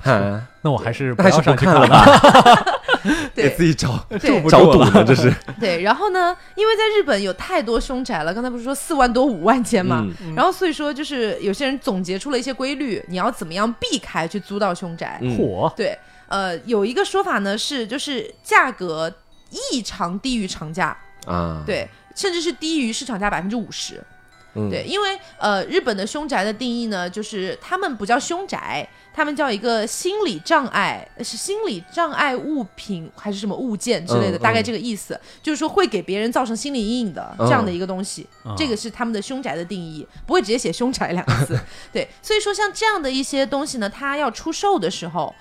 [0.00, 2.04] 哈， 那我还是不还是不要上去看了吧。
[3.34, 5.82] 给对自己找对不找堵了，这是 对。
[5.82, 15.18] 然后呢，因为在日本有太多凶宅了，刚才不是说四万多五万间嘛，嗯然后所以说就是有些人总结出了一些规律，你要怎么样避开去租到凶宅。
[15.22, 19.12] 嗯火对，呃，有一个说法呢是，就是价格
[19.70, 24.02] 异常低于常价，啊，，对，甚至是低于市场价百分之五十。
[24.58, 38.54] 嗯对，因为呃，日本的凶宅的定义呢，就是他们不叫凶宅，他们叫一个心理障碍，呃是心理障碍物品还是什么物件之类的，嗯大概嗯这个意思，就是说会给别人造成心理阴影的嗯这样的一个东西，嗯。
[38.58, 41.58] 这个是他们的凶宅的定义，不会直接写凶宅两个字。
[41.90, 45.34] 对，所以说像这样的一些东西呢，它要出售的时候。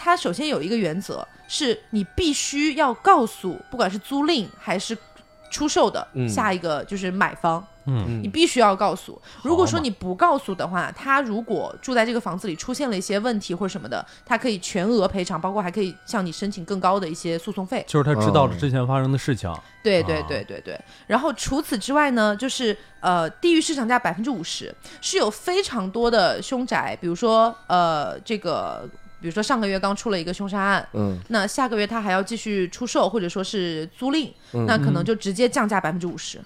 [0.00, 4.96] 它首先有一个原则，是你必须要告诉，不管是租赁还是
[5.50, 6.28] 出售的、嗯。
[6.28, 9.20] 下一个就是买方，嗯你必须要告诉。
[9.42, 17.84] 如果说你不告诉的话，他如果住在这个房子里出现了一些问题或者什么的，他可以全额赔偿，包括还可以向你申请更高的一些诉讼费。
[17.88, 20.78] 就是他知道哦了之前发生的事情，对对啊对对对。
[21.06, 28.88] 然后除此之外呢，就是呃，低于市场价百分之五十，是有非常多的凶宅，比如说呃，这个
[29.20, 36.40] 比如说上个月刚出了一个凶杀案，嗯，那下个月他还要继续出售或者说是租赁，嗯那可能就直接降价百分之五十。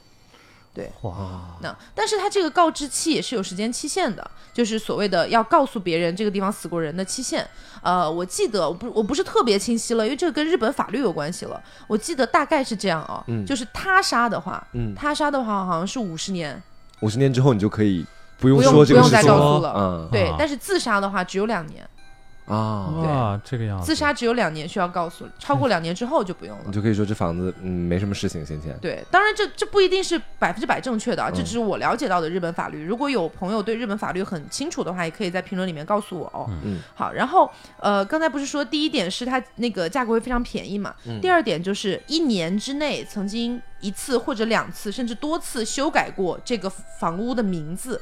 [1.02, 7.46] 哇，那但是他这个告知期也是有时间期限的，就是所谓的要告诉别人这个地方死过人的期限。
[7.82, 11.60] 呃，我记得我不我不是特别清晰了，因为这个跟日本法律有关系了。
[11.86, 16.62] 我记得大概是这样啊，嗯就是他杀的话，嗯他杀的话好像是五十年，
[17.00, 18.06] 五十年之后你就可以
[18.38, 19.74] 不用不用说这不用再个事情了，告诉了。
[19.76, 21.86] 嗯对啊，但是自杀的话只有两年，
[22.46, 26.72] 啊，哇，这个样子，自杀只有两年需要告诉，超过两年之后就不用了你。
[26.72, 32.84] 就可以说这房子嗯没什么事情，先前对，当然这这不一定是百分之百正确的啊，这嗯只是我了解到的日本法律。
[32.84, 36.46] 如果有朋友对日本法律很清楚的话，也可以在评论里面告诉我哦。
[36.64, 40.94] 嗯好，然后呃，刚才不是说第一点是它那个价格会非常便宜嘛？
[41.06, 48.00] 嗯第二点就是一年之内曾经一次或者两次甚至多次修改过这个房屋的名字。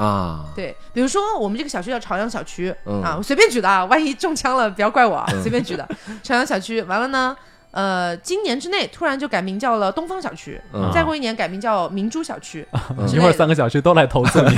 [0.00, 3.02] 啊，对，比如说我们这个小区叫朝阳小区、嗯。
[3.02, 5.86] 啊，我随便举的啊， 万一中枪了不要怪我啊，随便举的。
[6.22, 7.36] 朝阳小区完了呢，
[7.70, 10.90] 呃，今年之内突然就改名叫了东方小区，嗯。
[10.94, 12.66] 再过一年改名叫明珠小区，
[13.06, 14.56] 之一会儿三个小区都来投资你。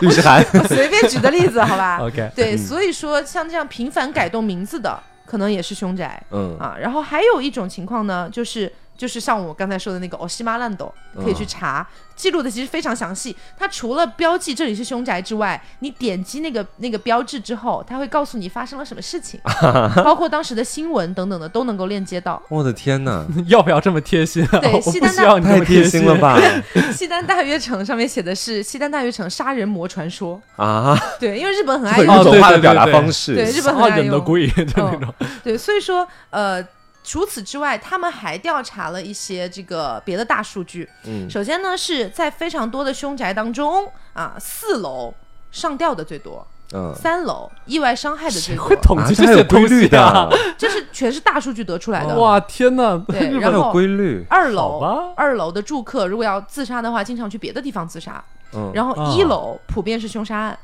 [0.00, 1.98] 律师函，我随便举的例子好吧？
[2.02, 2.58] OK，对，嗯。
[2.58, 6.20] 所以说像这样频繁改动名字的，可能也是凶宅。
[6.30, 6.56] 嗯。
[6.58, 6.76] 啊。
[6.80, 10.76] 然后还有一种情况呢，就是就是像我刚才说的那个 Oshima Land，
[11.16, 13.34] 可以去查，记录的其实非常详细。
[13.58, 19.40] 它除了标记这里是凶宅之外，你点击那个那个标志之后，它会告诉你发生了什么事情，
[20.04, 22.42] 包括当时的新闻等等的都能够链接到。
[22.50, 24.58] 我的天哪， 要不要这么贴心啊？
[24.60, 26.14] 对西单需要你太贴心心了？
[26.20, 26.38] 吧？
[26.92, 35.14] 西单大悦城上面写的是西单大悦城杀人魔传说，啊，对，因为日本很爱很用哦日种化的表达方式，对日本很杀爱用人的鬼，就那种。
[35.42, 36.62] 对，所以说呃。
[37.02, 40.88] 除此之外，他们还调查了一些这个别的大数据。
[41.04, 45.12] 嗯首先呢，是在非常多的凶宅当中啊，四楼
[45.50, 50.28] 上吊的最多，嗯，三楼意外伤害的最多统计这些规些东西律啊？
[50.30, 52.14] 的， 这是全是大数据得出来的。
[52.16, 52.96] 哇，天哪！
[53.08, 58.22] 对日 本然后还有规律，二好楼吧，二楼的住客如果要自杀的话，经常去别的地方自杀。
[58.52, 60.58] 嗯，然后一啊楼普遍是凶杀案。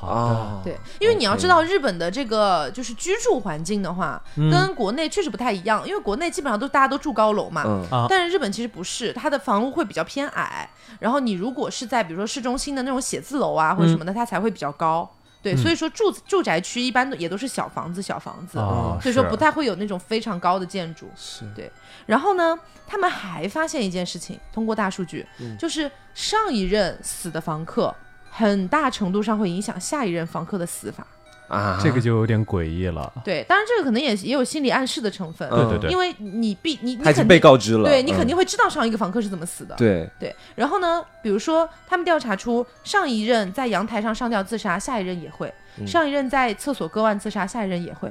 [0.00, 4.50] 好的，啊，对，因为你要知道，日本的这个就是居住环境的话，嗯。
[4.50, 5.86] 跟国内确实不太一样。
[5.86, 10.68] 因为国内基本上都大家都住高楼嘛，但是日本其实不是，它的房屋会比较偏矮。
[10.98, 15.08] 然后你如果是在比如说市中心的那种写字楼啊或者什么的，它才会比较高。
[15.42, 21.08] 对，所以说住住宅区一般都也都是小房子，小房子，哦所以说不太会有那种非常高的建筑。
[21.16, 21.44] 是。
[22.04, 25.26] 然后呢，他们还发现一件事情，通过大数据，
[25.58, 27.94] 就是上一任死的房客，
[28.40, 31.06] 很大程度上会影响下一任房客的死法。
[31.48, 33.12] 啊，这个就有点诡异了。
[33.24, 39.74] 对，当然这个可能也也有心理暗示的成分，嗯对对对因为你必你你他已经肯定被告知了，对你嗯肯定会知道上一个房客是怎么死的。
[39.74, 45.48] 对，对，然后呢，比如说他们调查出上一任在阳台上上吊自杀，下一任也会；
[45.80, 48.08] 嗯上一任在厕所割腕自杀，下一任也会。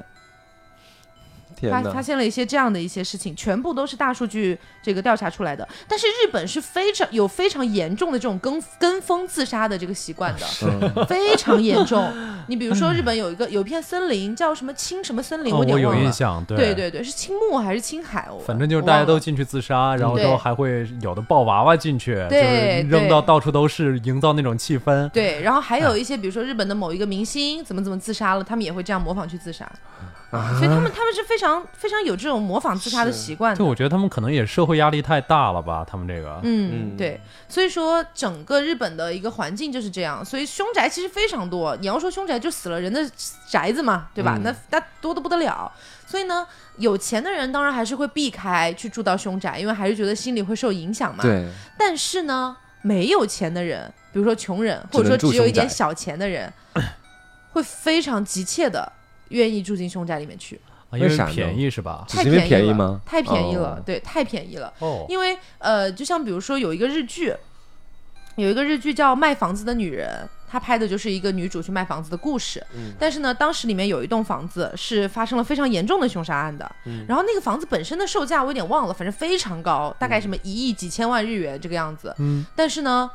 [1.68, 5.68] 发发，现了一些这样的一些事情，全部都是大数据这个调查出来的。
[5.88, 12.10] 但是日本是非常有非常严重的这种跟跟风自杀的这个习惯的，嗯非常严重。
[12.46, 16.04] 你比如说日本有一个有一片森林叫什么青什么森林，哦，我有有点忘了。
[16.04, 18.28] 印象，对对对，是青木还是青海？
[18.30, 25.08] 我反正就是大家都进去自杀，然后对之后还会有的抱娃娃进去，对就是扔到到处都是，营造那种气氛。
[25.10, 29.70] 对，然后还有一些，比如说日本的某一个明星怎么怎么自杀了，他们也会这样模仿去自杀，
[30.30, 33.64] 啊所以他们他们是非常非常有这种模仿自杀的习惯的就。
[33.64, 41.76] 我觉得他们可能也社会压力太大了吧，他们这个，嗯，嗯对，所以说整个日本的一个环境就是这样，所以凶宅其实非常多。
[41.76, 43.04] 你要说凶宅就死了人的
[43.48, 44.34] 宅子嘛，对吧？
[44.36, 45.70] 嗯那那多的不得了。
[46.06, 46.46] 所以呢，
[46.78, 51.22] 有钱的人当然还是会避开去住到凶宅，因为还是觉得心里会受影响嘛。。
[51.22, 56.52] 对，但是呢，没有钱的人，比如说穷人，或者说只有一点小钱的人，
[57.52, 58.92] 会非常急切的
[59.30, 60.60] 愿意住进凶宅里面去。
[60.90, 62.04] 啊因为便宜是吧？
[62.08, 64.72] 太只是因为便了便宜吗太便宜了，哦对，太便宜了。
[64.80, 67.32] 哦，因为呃，就像比如说有一个日剧，
[68.34, 70.08] 有一个日剧叫《卖房子的女人》，
[70.50, 72.60] 她拍的就是一个女主去卖房子的故事。
[72.74, 82.12] 嗯但是呢，当时里面有一栋房子是发生了非常严重的凶杀案的，嗯然后那个房子本身的售价我有点忘了，反正非常高，大概什么一亿几千万日元这个样子。
[82.18, 83.08] 嗯，但是呢。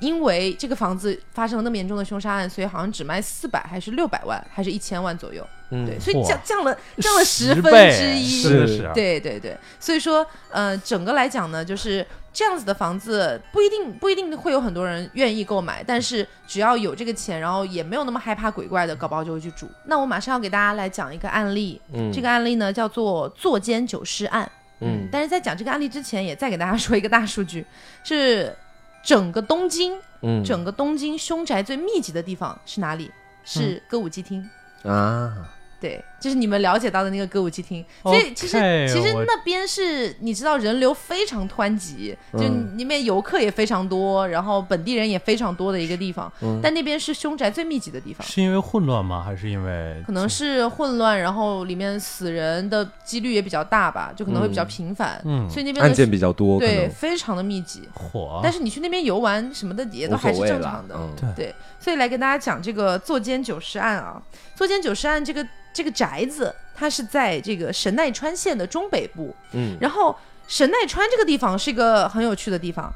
[0.00, 5.46] 因为这个房子发生了那么严重的凶杀案，所以好像只卖四百还是六百万，还是一千万左右。
[5.70, 19.68] 嗯对，所以降降了降了十分之一，是是啊，对对对，所以说，呃，整个来讲呢，就是这样子的房子不一定不一定会有很多人愿意购买，但是只要有这个钱，然后也没有那么害怕鬼怪的，搞不好就会去住。
[19.84, 24.50] 那我马上要给大家来讲一个案例，嗯这个案例呢叫做坐监九尸案。
[24.80, 27.66] 嗯但是在讲这个案例之前，也再给大家说一个大数据，
[28.02, 28.56] 是
[29.02, 33.10] 整个东京，嗯整个东京凶宅最密集的地方是哪里？
[33.44, 34.48] 是歌舞伎町。
[34.82, 35.48] 啊，
[35.80, 38.58] 对，就是你们了解到的那个歌舞伎厅，所以其实
[38.88, 46.60] 其实那边是你知道人流非常湍急，就嗯里面游客也非常多，然后本地人也非常多的一个地方，嗯。
[46.62, 48.26] 但那边是凶宅最密集的地方。
[48.26, 49.22] 是因为混乱吗？
[49.24, 50.68] 还是因为可能是？
[50.68, 54.66] 混乱，然后里面死人的几率也比较大吧，就可能会比较嗯。
[54.66, 55.48] 频繁，嗯。
[55.48, 57.88] 所以那边案件比较多，对非常的密集。
[57.94, 58.40] 火？
[58.42, 61.14] 但是你去那边游玩什么的也都还是正常的，嗯。
[61.34, 61.46] 对。
[61.46, 64.22] 对，所以来跟大家讲这个坐间九尸案啊。
[64.54, 69.34] 坐间九尸案这个这个宅子，它是在这个神奈川县的中北部。
[69.52, 69.76] 嗯。
[69.80, 72.90] 然后神奈川这个地方是一个很有趣的地方，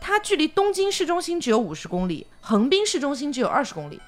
[0.00, 4.00] 它距离东京市中心只有五十公里，横滨市中心只有二十公里，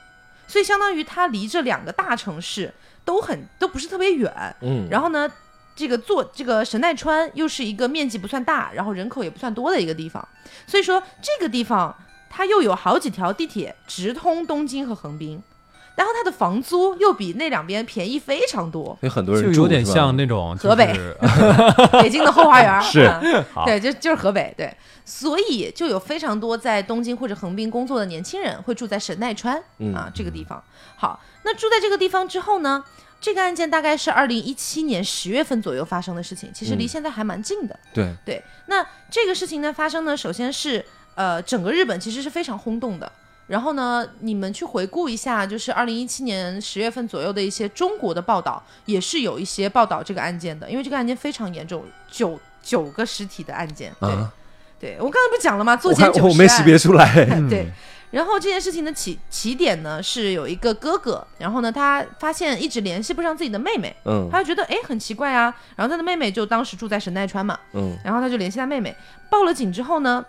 [0.48, 2.72] 所以相当于它离这两个大城市
[3.04, 4.32] 都很都不是特别远。
[4.62, 5.30] 嗯，然后呢，
[5.76, 10.26] 这个做这个神奈川又是一个面积不算大，然后人口也不算多的一个地方，
[10.66, 11.96] 所以说这个地方
[12.28, 15.40] 它又有好几条地铁直通东京和横滨，
[15.96, 21.16] 然后它的房租又比那两边便宜非常多，有很多人住就有点像那种河北就是
[21.92, 22.08] 北。
[22.08, 23.06] 京的后花园 是。
[23.22, 23.44] 嗯。
[23.66, 24.74] 对，就就是河北，对，
[25.04, 29.94] 所以就有非常多在东京或者横滨工作的年轻人会住在神奈川、嗯。
[29.94, 30.62] 啊这个地方。
[30.96, 32.82] 好，那住在这个地方之后呢，
[33.20, 36.88] 这个案件大概是二零一七年十月份左右发生的事情，其实离嗯。
[36.88, 37.78] 现在还蛮近的。
[37.92, 40.84] 对，对，那这个事情呢发生呢，首先是
[41.14, 43.10] 呃整个日本其实是非常轰动的。
[43.50, 53.92] 然后呢，你们去回顾一下，就是二零一七年十月份左右的一些中国的报道，也是有一些报道这个案件的，因为这个案件非常严重，九九个尸体的案件。
[53.98, 54.32] 对，啊，
[54.78, 55.76] 对我刚才不讲了吗？
[55.76, 57.66] 坐我间九我没识别出来， 对，
[58.12, 68.94] 然后这件事情的起起点呢，是有一个哥哥，然后呢，他发现一直联系不上自己的妹妹，嗯他就觉得哎很奇怪啊，然后他的妹妹就当时住在神奈川嘛，嗯然后他就联系他妹妹，
[69.28, 70.24] 报了警之后呢，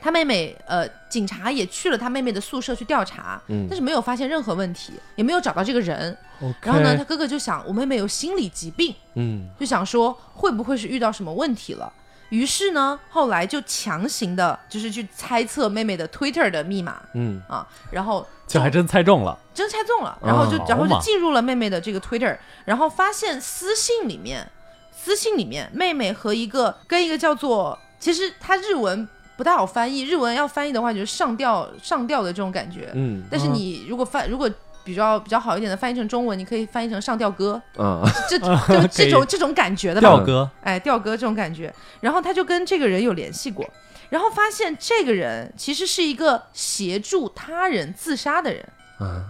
[0.00, 3.66] 他妹妹呃，警察也去了他妹妹的宿舍去调查，嗯。
[3.68, 6.16] 但是没有发现任何问题，也没有找到这个人。
[6.62, 9.48] 然后呢，他哥哥就想，我妹妹有心理疾病，嗯。
[9.58, 11.92] 就想说会不会是遇到什么问题了。
[12.28, 17.00] 于是呢，后来就强行的，就是去猜测妹妹的 Twitter 的密码。
[17.14, 17.42] 嗯。
[17.48, 24.48] 啊，然后就还真猜中了，真猜中了，然后就、哦然后就进入了妹妹的这个 Twitter，然后发现私信里面，
[24.94, 29.08] 私信里面妹妹和一个跟一个叫做，其实他日文
[29.38, 34.50] 不太好翻译，日文要翻译的话就是上吊上吊的这种感觉，嗯但是你如果翻如果
[34.82, 38.46] 比较比较好一点的翻译成中文，你可以翻译成上吊哥，嗯，这就
[38.90, 41.72] 这种这种感觉的吧吊哥哎，吊哥这种感觉。
[42.00, 43.64] 然后他就跟这个人有联系过，
[44.08, 48.68] 然后发现这个人其实是一个协助他人自杀的人。
[48.98, 49.22] 啊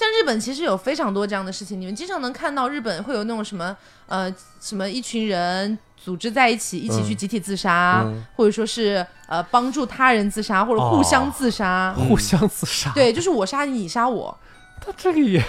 [0.00, 3.76] 像日本其实有非常多这样的事情，你们经常能看到日本会有那种什么
[4.06, 11.94] 呃什么一群人组织在一起一起去嗯集体自杀，嗯或者说是呃帮助他人自杀或者互相自杀。
[12.08, 14.34] 互相自杀，对，就是我杀你，你杀我。
[14.80, 15.40] 他这个也，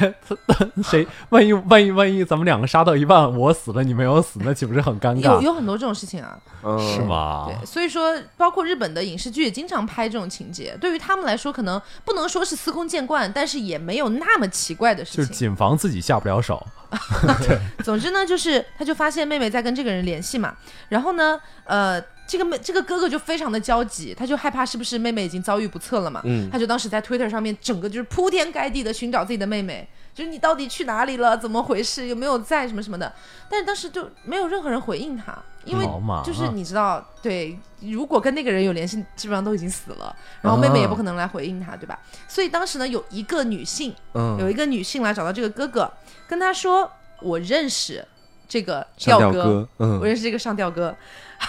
[0.48, 5.36] 他谁 万一万一万一咱们两个杀到一半，我死了你没有死，那岂不是很尴尬？
[5.36, 7.02] 有有很多这种事情啊，嗯是？
[7.02, 7.48] 吗？
[7.48, 15.36] 对，所以说包括日本的影视剧也经常拍这种情节，对于他们来说可能不能说是司空见惯，但是也没有那么奇怪的就是事情。
[15.36, 16.66] 谨防自己下不了手。
[17.86, 20.54] 总之呢，就是他就发现妹妹在跟这个人联系嘛，
[20.90, 22.02] 然后呢，呃，
[22.32, 33.14] 这个妹这个哥哥就非常的焦急，他就害怕是不是妹妹已经遭遇不测了嘛，嗯他就当时在 Twitter 上面整个就是铺天盖地的寻找自己的妹妹，就是你到底去哪里了，怎么回事，有没有在什么什么的，
[33.50, 35.86] 但是当时就没有任何人回应他，因为
[36.24, 42.00] 就是你知道，对，如果跟那个人有联系，基本上都已经死了，然后妹妹也不可能来回应他，对吧？
[42.30, 45.92] 所以当时呢，有一个女性嗯，有一个女性来找到这个哥哥，
[46.30, 48.08] 跟他说：“我认识
[48.48, 50.96] 这个吊哥，嗯我认识这个上吊哥。”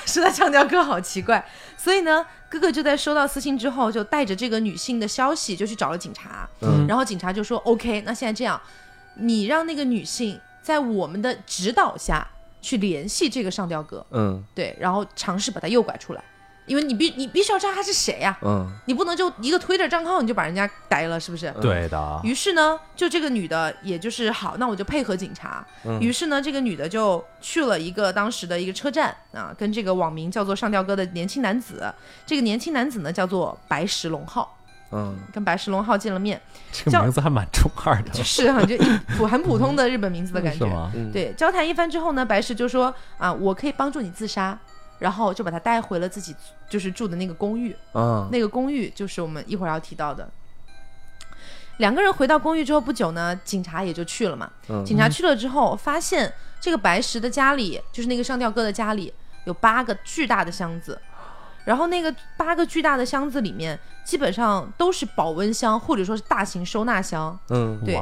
[0.07, 1.45] 说他上吊哥好奇怪，
[1.77, 6.87] 所以呢，哥哥就在收到私信之后，就带着这个女性的消息就去找了警察，嗯。
[6.87, 8.61] 然后警察就说：“OK，那现在这样，
[9.17, 12.27] 你让那个女性在我们的指导下
[12.61, 14.43] 去联系这个上吊哥，嗯。
[14.55, 16.23] 对，然后尝试把他诱拐出来，
[16.67, 18.67] 因为你必你必须要知道他是谁呀、嗯。
[18.87, 21.53] 你不能就一个 Twitter 账号你就把人家逮了，是不是？
[21.61, 25.65] 对的，于是呢，就这个女的，也就是好，那我就配合警察。
[25.85, 26.01] 嗯。
[26.01, 31.93] 于是呢，这个女的就去了一个当时的一个车站啊，跟这个网名叫做上吊哥的年轻男子，
[32.25, 34.57] 这个年轻男子呢叫做白石龙浩，
[34.93, 35.17] 嗯。
[35.33, 36.41] 跟白石龙浩见了面，
[36.71, 40.59] 这个名字还蛮中二的，就是啊，就一普很普通的日本名字的感觉。
[40.65, 40.91] 是吗？
[40.95, 44.59] 嗯，对，交谈一番之后呢，白石就说啊，我可以帮助你自杀，
[45.03, 46.33] 然后就把他带回了自己
[46.71, 47.77] 就是住的那个公寓。
[47.95, 50.31] 嗯那个公寓就是我们一会儿要提到的。
[51.79, 54.49] 两个人回到公寓之后不久呢，警察也就去了嘛。
[54.69, 59.13] 嗯警察去了之后，发现这个白石的家里，就是那个上吊哥的家里，
[59.45, 60.97] 有八个巨大的箱子。
[61.65, 67.37] 然后那个八个巨大的箱子里面，基本上都是保温箱或者说是大型收纳箱。
[67.51, 68.01] 嗯对，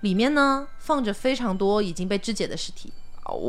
[0.00, 2.90] 里面呢放着非常多已经被肢解的尸体，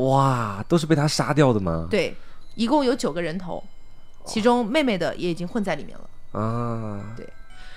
[0.08, 1.86] 哇，都是被他杀掉的吗？
[1.90, 2.16] 对，
[2.54, 3.62] 一共有九个人头，
[4.24, 6.40] 其中妹妹的也已经混在里面了。
[6.40, 7.28] 啊，对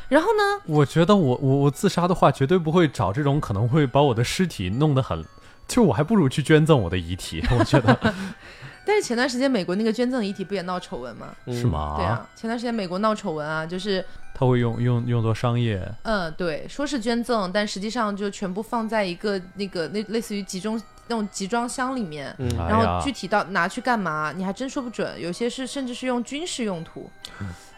[0.09, 5.23] 然后呢，我觉得我我我自杀的话，绝对不会找这种可能会把我的尸体弄得很，
[5.67, 7.43] 就我还不如去捐赠我的遗体。
[7.57, 7.99] 我觉得
[8.85, 11.27] 但是前段时间美国那个捐赠遗体不也闹丑闻吗？
[11.45, 11.67] 嗯是？
[11.67, 11.95] 吗？
[11.97, 14.03] 对啊，前段时间美国闹丑闻啊，就是
[14.33, 25.19] 他会用用用作商业，嗯，对，说是捐赠，但实际上就全部放在一个那个那类似于集中那种集装箱里面，然后具体到拿去干嘛，你还真说不准。
[25.19, 27.09] 有些是甚至是用军事用途。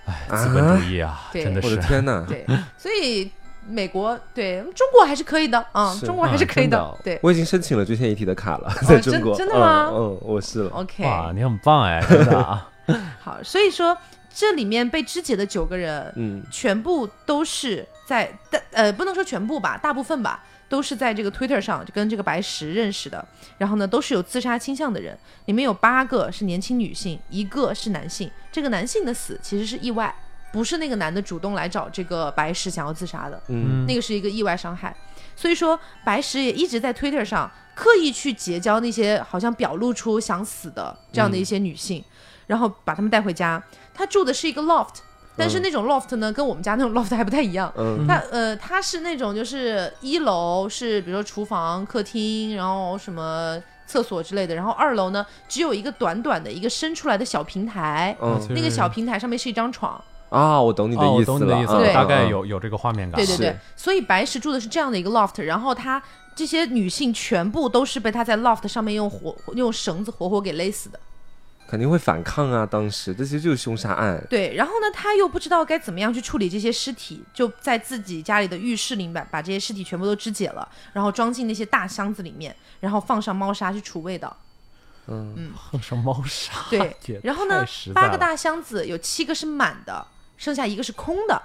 [0.06, 2.26] 哎资本主义啊，对我真的是的天哪！
[2.28, 2.44] 对，
[2.78, 3.32] 所以
[3.68, 6.98] 美国对中国还是可以的啊，是中国还是可以的。
[7.04, 9.36] 对我已经申请了捐献遗体的卡了，在中国。
[9.36, 10.72] 真真的吗嗯，嗯我是了。
[10.72, 12.68] ，OK，哇，你很棒哎，真的啊，
[13.22, 13.96] 好，所以说
[14.34, 25.18] 这里面被肢解的九个人，嗯全部都是在但呃不能说全部吧，大部分吧，都是在这个 Twitter 上就跟这个白石认识的，然后呢都是有自杀倾向的人，
[25.48, 30.16] 里面有八个是年轻女性，一个是男性，这个男性的死其实是意外。
[30.52, 34.96] 不是那个男的主动来找这个白石想要自杀的，嗯那个是一个意外伤害。
[35.36, 42.04] 所以说，白石也一直在 Twitter 上刻意去结交那些好像表露出想死的这样的一些女性，
[42.48, 43.64] 然后把她们带回家。
[43.94, 44.96] 他住的是一个 loft，
[45.40, 47.74] 但是那种 loft 呢，跟我们家那种 loft 还不太一样。
[47.78, 60.00] 嗯它呃，它是那种就是一楼是比如说厨房、客厅，然后什么厕所之类的，然后二楼呢只有一个短短的一个伸出来的小平台，嗯那个小平台上面是一张床。
[60.30, 63.16] 啊，我懂你的意思了，懂你的意思对大概嗯有有这个画面感。
[63.18, 66.02] 对对对，所以白石住的是这样的一个 loft，然后他
[66.36, 71.00] 这些女性全部都是被他在 loft 上面用活用绳子活活给勒死的。
[71.70, 72.66] 肯定会反抗啊！
[72.66, 74.20] 当时这些就是凶杀案。
[74.28, 84.36] 对，然后呢，他又不知道该怎么样去处理这些尸体，就在自己家里的浴室里面把把这些尸体全部都肢解了，然后装进那些大箱子里面，然后放上猫砂去除味道。
[85.08, 90.06] 嗯嗯放上猫砂，对然后呢八个大箱子有七个是满的，
[90.38, 91.42] 剩下一个是空的。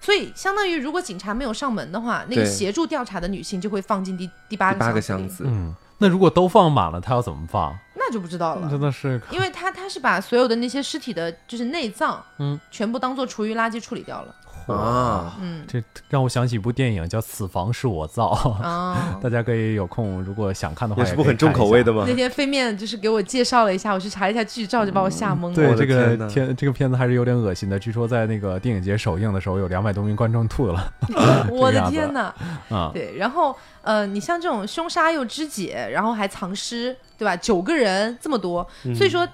[0.00, 7.76] 所以，相当于如果警察没有上门的话，那个协助调查的女性就会放进第第八个第八个箱子，嗯，那如果都放满了，他要怎么放？
[7.94, 8.70] 那就不知道了。
[8.70, 14.34] 真的是因为他他是把所有的那些尸体的，就是内脏，嗯，全部当做厨余垃圾处理掉了。
[14.74, 22.14] 啊，嗯这让我想起一部电影叫《此房是我造》，啊， 大家可以有空如果想看的话，也是部很重口味的吗那？
[22.14, 25.54] 天飞面就是给我介绍了一下，我去查了一下剧照，就把我吓懵了。
[25.54, 30.92] 对这个片这个片子还是有点恶心的，据说在那个电影节首映的时候，有两百多名观众吐了
[31.50, 32.34] 我的天哪！
[32.70, 32.90] 啊！
[32.92, 37.36] 对，然后呃，你像这种凶杀又肢解，然后还藏尸，对吧？
[37.36, 39.26] 九个人这么多，嗯所以说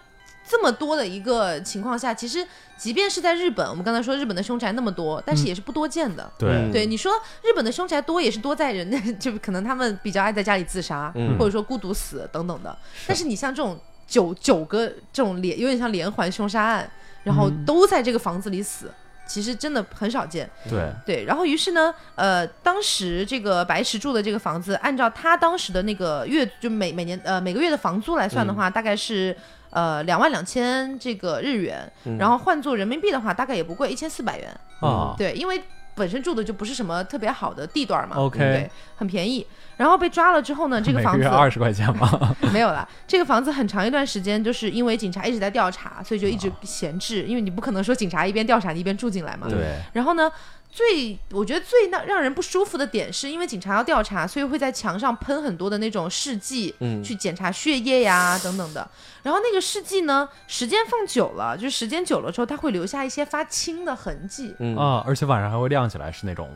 [0.47, 6.31] 这么多的一个情况下，其实即便是在日本，我们刚才说日本的凶宅那么多，但是也是不多见的。
[6.39, 6.51] 对。
[6.51, 6.71] 嗯。
[6.71, 11.39] 对，你说日本的凶宅多也是多在人的， 就可能他们比较爱在家里自杀，嗯。
[11.39, 12.77] 或者说孤独死等等的。
[13.07, 16.91] 但是你像这种九九个这种连有点像连环凶杀案，
[17.23, 17.65] 然后嗯。
[17.65, 18.91] 都在这个房子里死，
[19.27, 20.49] 其实真的很少见。
[20.69, 29.35] 对，对，然后于是呢，呃，当时这个白石住的这个房子，按照他当时的那个月，就每每年呃每个月的房租来算的话，大概是
[29.75, 34.49] 呃两万两千这个日元，然后换做人民币的话，大概也不贵，一千四百元。
[34.81, 35.63] 啊，对，因为
[35.95, 39.47] 本身住的就不是什么特别好的地段嘛 OK 对，很便宜。
[39.77, 42.09] 然后被抓了之后呢，这个房子二十块钱嘛，
[42.53, 42.89] 没有了。
[43.09, 49.49] 这个房子很长一段时间就是因为警察一直在调查，所以就一啊直闲置，因为你不可能说警察一边调查你一边住进来嘛。
[49.49, 50.31] 对，然后呢，
[50.75, 58.91] 最我觉得最让让人不舒服的点是，因为警察要调查，所以会在墙上喷很多的那种试剂，嗯去检查血液呀等等的。
[59.23, 64.53] 然后那个试剂呢，时间放久了，就是时间久了之后，它会留下一些发青的痕迹。
[64.59, 66.51] 嗯啊，而且晚上还会亮起来，是那种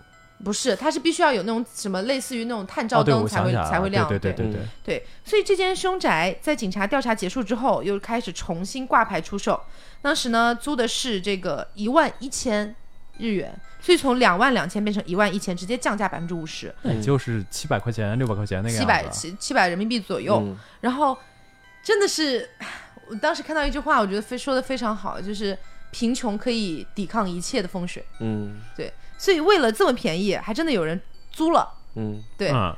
[0.44, 4.08] 不是，它是必须要有那种什么类似于那种探照灯才会、才会亮。
[4.08, 9.60] 对对对对对嗯，对，所以这间凶宅在警察调查结束之后，又开始重新挂牌出售。
[10.02, 12.74] 当时呢，租的是这个一万一千
[13.18, 19.18] 日元，所以从两万两千变成一万一千，直接降价百分之五十，那也就是七百块钱、六百块钱那个七百样子。
[19.18, 20.37] 七七百人民币左右。
[20.45, 21.16] 嗯然后
[21.83, 22.49] 真的是，
[23.09, 25.57] 我当时看到一句话，我觉得非说的非常好，就是
[25.91, 28.05] 贫穷可以抵抗一切的风水。
[28.20, 31.01] 嗯对所以为了这么便宜，还真的有人
[31.33, 31.68] 租了。
[31.95, 32.74] 嗯，对，嗯，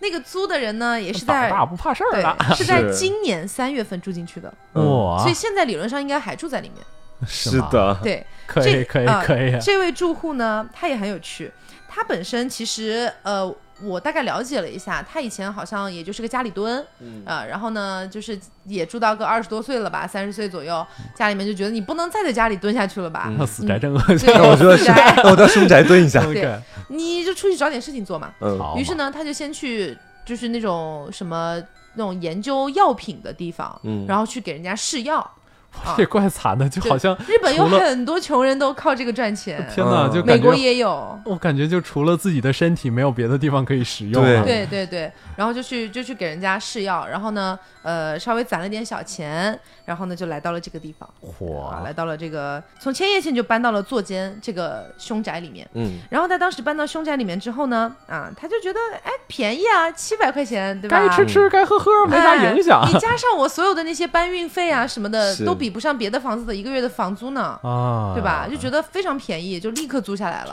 [0.00, 4.52] 那个租的人呢，也是胆在大不怕事儿对的，是在今年三月份住进去的。
[4.74, 6.78] 哇所以，现在理论上应该还住在里面。
[7.26, 11.50] 是，的，对，可以可以啊可以，这位住户呢，他也很有趣。
[11.88, 13.52] 他本身其实呃，
[13.82, 17.22] 我大概了解了一下，他以前好像也就是个家里蹲，嗯。
[17.26, 24.28] 呃，然后呢，就是也住到个二十多岁了吧，三十岁左右，家里面就觉得你不能再在家里蹲下去了吧，死宅真恶心。
[24.28, 26.24] 对， 那我说是，那 我到凶宅蹲一下。
[26.24, 28.32] OK，你就出去找点事情做嘛。
[28.40, 31.60] 嗯，好于是呢，他就先去就是那种什么
[31.94, 34.06] 那种研究药品的地方，嗯。
[34.06, 35.28] 然后去给人家试药。
[35.84, 35.94] 啊。
[35.96, 41.18] 这怪惨的，就好像日本有很多穷人都靠这个赚钱，天哪，就美国也有。
[41.24, 44.44] 我感觉就除了自己的身体，没有别的地方可以使用了。
[44.44, 44.66] 对。
[44.66, 55.68] 对对，然后就去就去给人家试药，然后呢，呃，稍微攒了点小钱，然后呢就来到了这个地方，啊，嚯，来到了这个从千叶县就搬到了座间这个凶宅里面。
[55.74, 61.00] 嗯，然后他当时搬到凶宅里面之后呢，啊，他就觉得哎便宜啊，七百块钱，对吧？
[61.00, 62.80] 该吃吃，该喝喝，没啥影响。
[62.82, 68.48] 哎 你加上我所有的那些搬运费啊什么的，都比不上别的房子的一个月的房租呢，啊，对吧？
[68.50, 70.50] 就觉得非常便宜，就立刻租下来了。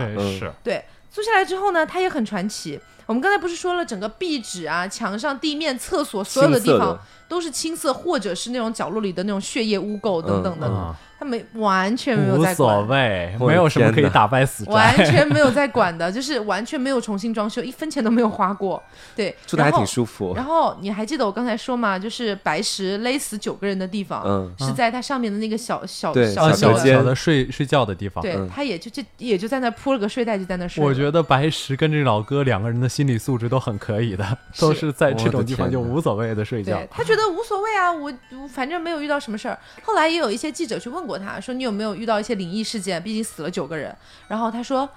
[0.61, 2.79] 对，租下来之后呢，他也很传奇。
[3.07, 12.77] 我们刚才不是说了，整个壁纸啊、墙上、地面、厕所所有的地方都是青色，或者是那种角落里的那种血液污垢等等的，嗯，他没完全没有在管。
[12.77, 14.95] 无所谓没有什么可以打败死完。
[14.97, 18.81] 全没有在管的，就是完全没有重新装修，一分钱都没有花过。
[19.15, 20.33] 对，住的还挺舒服。
[20.35, 21.97] 然后你还记得我刚才说嘛？
[21.97, 28.21] 就是白石勒死九个人的地方，嗯，是在他上面的那个小小小的小小的睡睡觉的地方。
[28.21, 30.83] 对嗯，他也就就也就在那铺了个睡袋，就在那睡。
[30.83, 34.25] 我觉得白石跟这老哥两个人的心理素质都很可以的，
[34.57, 36.89] 都是在这种地方就无所谓的睡觉对。
[36.89, 39.55] 他觉得无所谓啊，我我反正没有遇到什么事儿。
[39.83, 42.99] 后来也有一些记者去问过他，说你有没有遇到一些灵异事件？
[43.03, 43.95] 毕竟死了九个人。
[44.27, 44.89] 然后他说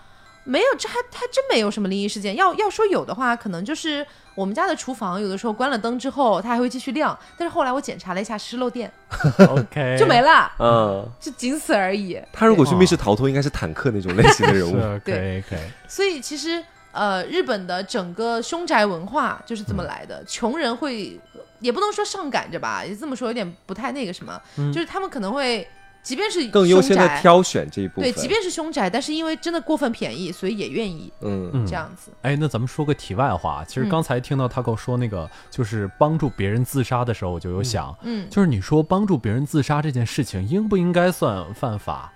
[0.44, 2.34] 没有，这还还真没有什么灵异事件。
[2.36, 7.16] 要要说有的话，可能就是我们家的厨房有的时候关了灯之后，它还会继续亮。
[7.36, 8.90] 但是后来我检查了一下，是漏电，
[9.46, 12.18] OK，就没了，嗯，就仅此而已。
[12.32, 14.72] 他如果去密室逃脱，应该是坦克那种类型的人物。
[15.04, 15.68] 对可以可以。
[15.86, 20.24] 所以其实呃，日本的整个凶宅文化就是这么来的。
[20.24, 21.18] 穷人会
[21.60, 24.40] 也不能说上赶着吧，也这么说有点不太那个什么，
[24.72, 25.66] 就是他们可能会，
[26.02, 28.10] 即便是更优先的挑选这一部分。
[28.10, 32.10] 对，即便是凶宅，但是因为真的过分便宜，所以也愿意嗯嗯这样子。
[32.22, 42.12] 哎，那咱们说个题外话，其实嗯刚才听到 Taco 说那个，就是帮助别人自杀的时候，我就有想，嗯，就是你说帮助别人自杀这件事情，应不应该算犯法？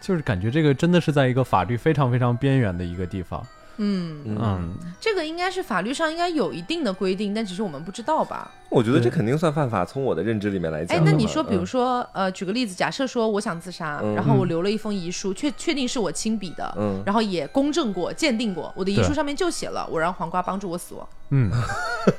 [0.00, 3.44] 就是感觉这个真的是在一个法律非常非常边缘的一个地方。
[3.78, 8.50] 嗯，嗯，嗯，这个应该是法律上应该有一定的规定，但只是我们不知道吧？
[8.70, 9.84] 我觉得这肯定算犯法。
[9.84, 14.14] 从我的认知里面来讲哎那你说，比如嗯说，呃，举个例子，假设说我想自杀，嗯。
[14.14, 17.02] 然后我留了一封遗书，确确定是我亲笔的，嗯。
[17.06, 21.08] 然后也公证过、鉴定过，我的遗书上面就写了我让黄瓜帮助我死亡。
[21.30, 21.50] 嗯，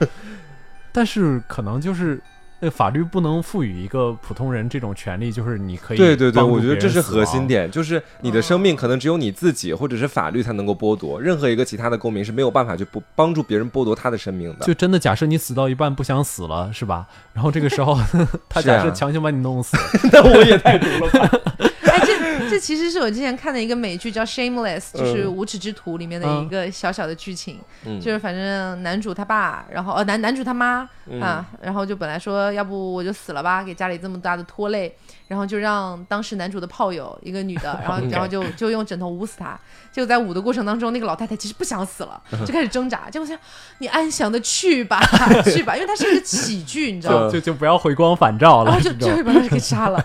[0.91, 2.19] 但是可能就是，
[2.61, 14.65] 呃，法律不能赋予一个普通人这种权利，就是你可以对对对，我觉得这是核心点，就是你的生命可能只有你自己或者是法律才能够剥夺，任何一个其他的公民是没有办法去不帮助别人剥夺他的生命的。
[14.65, 17.07] 就真的假设你死到一半不想死了，是吧？
[17.33, 17.97] 然后这个时候
[18.49, 19.77] 他假设强行把你弄死，
[20.11, 21.39] 那我也太毒了吧？
[21.89, 27.99] 哎，这这其实是我之前看的一个美剧叫《Shameless》，就是《嗯无耻之徒》里面的一个小小的剧情，嗯。
[27.99, 31.21] 就是反正男主他爸，然后呃男男主他妈、嗯。
[31.21, 34.95] 啊，然后就本来说要不我就死了吧，给家里这么大的拖累，
[35.29, 39.57] 然后就让当时男主的炮友一个女的，然后 然后就就用枕头捂死他，
[39.91, 43.37] 结果在捂的过程当中，那个老太太其实不想死了，就开始挣扎，结果想
[43.77, 44.99] 你安详的去吧
[45.45, 47.31] 去吧，因为它是一个喜剧，你知道吗？
[47.31, 50.03] 就就不要回光返照了，然后就就会把他给杀了，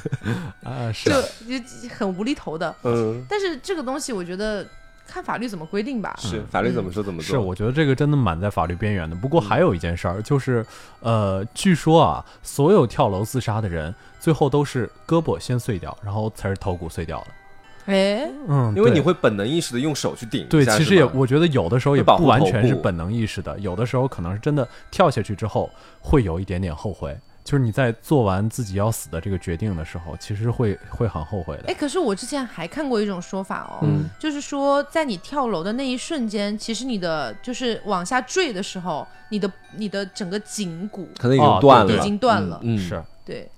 [0.62, 2.74] 啊是就就很无厘头的。
[2.82, 4.66] 嗯，但是这个东西，我觉得
[5.08, 6.14] 看法律怎么规定吧。
[6.18, 7.26] 是法律怎么说怎么做。
[7.26, 9.16] 是，我觉得这个真的蛮在法律边缘的。
[9.16, 10.64] 不过还有一件事儿，就是
[11.00, 17.26] 呃，据说啊，所有跳楼自杀的人最后都是胳膊先碎掉，然后才是头骨碎掉的。
[17.86, 25.70] 哎，嗯，因为你会本能意识的用手去顶一对，其实也我觉得有的时候也不完全是本能意识的，有的时候可能是真的跳下去之后
[26.02, 27.16] 会有一点点后悔。
[27.48, 31.62] 就是你在做完自己要死的这个决定的时候，其实会会很后悔的。
[31.68, 34.04] 哎，可是我之前还看过一种说法哦，嗯。
[34.20, 43.50] 就是说在你跳楼的那一瞬间，其实你的就是往下坠的时候，你的你的整个颈骨可能已哦经断了，对已经断了，嗯，是，对，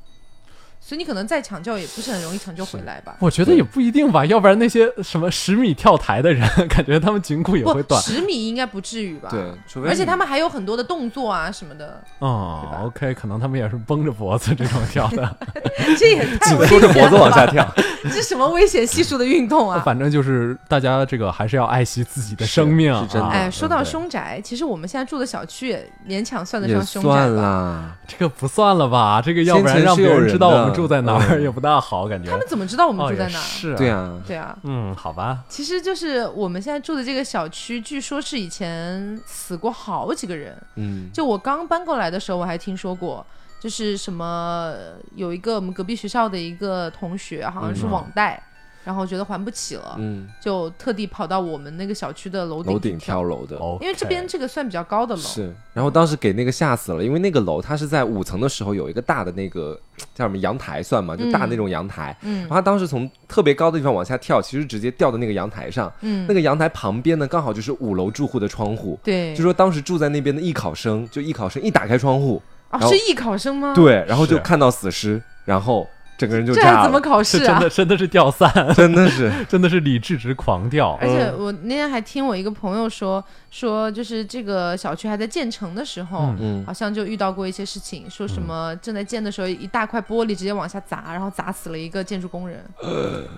[0.91, 3.15] 所以你可能再抢救也不是很容易抢救回来吧。
[3.21, 8.03] 我觉得也不一定吧，要不然那些什么十米跳台的人， 感觉他们颈骨也会不，断。
[8.03, 9.29] 十米应该不至于吧？
[9.31, 15.37] 对，除非而且他们还有很多的动作啊什么的，哦对，OK，可能他们也是绷着脖子这种跳的，
[15.97, 19.81] 这也太危缩着脖子往下了吧，跳，这什么危险系数的运动啊！
[19.87, 22.93] 反正就是大家这个还是要爱惜自己的生命。
[22.95, 27.97] 是是真的啊哎，说到凶宅，其实我们现在住的小区也勉强算得上凶宅算吧。
[28.09, 29.23] 这个不算了吧？
[29.25, 31.43] 这个要不然先前是有人让别人知道我们上住在哪儿嗯。
[31.43, 32.31] 也不大好，感觉。
[32.31, 33.43] 他们怎么知道我们哦住在哪儿？
[33.43, 40.57] 是，对，啊，对啊，嗯，好吧，其实就是我们现在住的这个小区，据说是以前死过好几个人。
[40.77, 43.25] 嗯，就我刚搬过来的时候，我还听说过，
[43.61, 44.75] 就是什么
[45.15, 47.91] 有一个我们隔壁学校的一个同学，好像是嗯。
[47.91, 48.43] 网贷，
[48.85, 53.17] 然后觉得还不起了，嗯，就特地跑到我们那个小区的楼顶楼顶跳。
[53.17, 53.57] 跳楼的。
[53.57, 59.79] 哦，因为这边这个算比较高的楼，是，然后当时给那个吓死了，因为那个楼它是在五层的时候有一个大的那个
[60.15, 61.15] 叫什么阳台算嘛？
[61.15, 62.41] 就大那种阳台，嗯。
[62.41, 66.27] 然后他当时从特别高的地方往下跳，其实直接掉到那个阳台上，嗯。
[66.27, 75.87] 那个阳台旁边呢刚好就是五楼住户的窗户，对，就说当时住在那边的艺考生，就艺考生一打开窗户，哦，是艺考生吗？，对，然后就看到死尸，然后
[76.21, 77.59] 整个人就炸这还怎么，考试啊？
[77.59, 77.71] 真的？
[77.71, 80.99] 真的是掉散， 真的是，真的是理智值狂掉。
[81.01, 86.61] 而且我那天还听我一个朋友说，说就是这个小区还在建成的时候，嗯。
[86.61, 86.65] 嗯。
[86.67, 92.63] 好像就遇到过一些事情，说什么正在建的时候，一大块玻璃直接往下砸，然后砸死了一个建筑工人。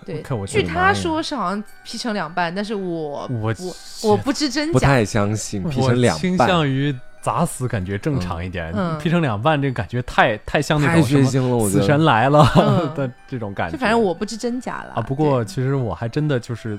[0.05, 4.73] 对看我，据他说是好像劈成两半，但是我我我我不知真假。
[4.73, 6.93] 不太相信，劈成两倾半，向于
[7.23, 8.73] 砸死，感觉正常一点。
[8.75, 11.81] 嗯劈成两半，这个感觉太太像那种什么死。
[11.83, 13.73] 神来了嗯 的这种感觉。
[13.73, 16.79] 就反正我不知真假了啊，不过其实我还真的就是，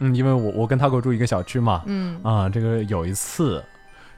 [0.00, 3.62] 嗯，因为我我跟他给我住一个小区嘛，嗯啊，这个有一次，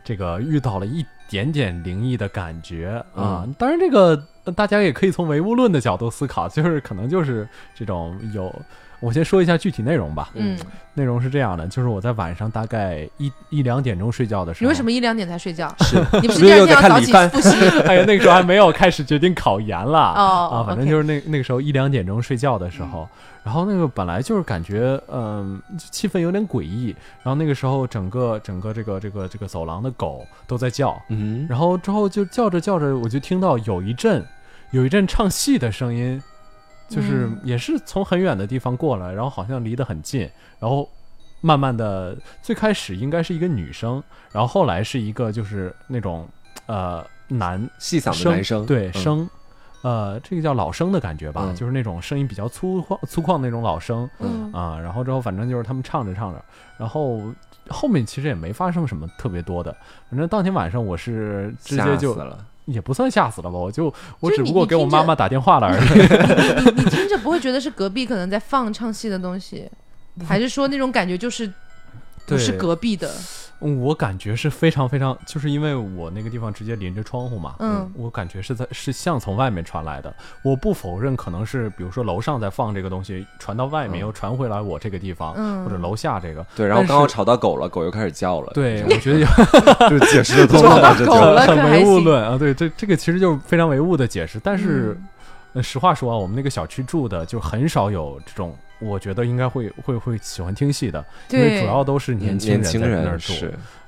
[0.02, 3.44] 这个遇到了一点点灵异的感觉啊。
[3.44, 8.54] 嗯当然，这个呃大家也可以从唯物论的角度思考，就是可能就是这种有。
[9.00, 10.30] 我先说一下具体内容吧。
[10.34, 10.58] 嗯，
[10.94, 15.74] 内容是这样的，就是我在晚上大概一一两点钟睡觉的时候，你为什么一两点才睡觉？
[15.80, 17.56] 是你不是又在天要早起复习？
[17.86, 23.08] 哎呀，那个时候还没有开始决定考研了哦啊，反正就是那那个时候一两点钟睡觉的时候，
[23.42, 25.60] 然后那个本来就是感觉嗯、
[25.90, 34.24] 气氛有点诡异，然后那个时候整个整个这个这个这个走廊的狗都在叫，嗯，然后之后就叫着叫着，我就听到有一阵
[34.70, 36.22] 有一阵唱戏的声音，
[36.94, 37.40] 就是嗯。
[37.42, 40.28] 也是从很远的地方过来，然后好像离得很近，
[40.60, 40.88] 然后
[41.40, 44.02] 慢慢的，最开始应该是一个女生，
[44.32, 46.28] 然后后来是一个就是那种
[46.66, 48.66] 呃男细嗓的男生，嗯。
[48.66, 49.28] 对声。
[49.82, 51.54] 呃，这个叫老生的感觉吧，嗯。
[51.54, 54.50] 就是那种声音比较粗犷、粗犷那种老生嗯。
[54.50, 56.42] 啊、然后之后反正就是他们唱着唱着，
[56.78, 57.20] 然后
[57.68, 59.76] 后面其实也没发生什么特别多的，
[60.08, 62.42] 反正当天晚上我是直接就死了。
[62.66, 66.72] 也不算吓死了吧，我就我只不过给我妈妈打电话了而已。
[66.74, 69.70] 你 你听着不会觉得是隔壁可能在放唱戏的东西，
[70.26, 71.52] 还是说那种感觉就是
[72.26, 73.12] 不是隔壁的？
[73.64, 80.14] 嗯我感觉是非常非常，就是因为我那个地方直接临着窗户嘛，嗯我感觉是在是像从外面传来的。
[80.42, 86.46] 我不否认可能是比如说楼上在放这个东西，传到外面嗯又传回来我这个地方，嗯或者楼下这个。
[86.54, 88.52] 对，然后刚好吵到狗了，狗又开始叫了。
[88.54, 89.26] 对，我觉得有
[89.90, 92.36] 就 解释的通 了吧，这就很唯物论啊。
[92.38, 94.38] 对，这这个其实就是非常唯物的解释。
[94.42, 94.96] 但是、
[95.62, 103.32] 实话说啊，我们那个小区住的就很少有这种，我觉得应该会会会喜欢听戏的，因为主要都是年轻人在那儿住。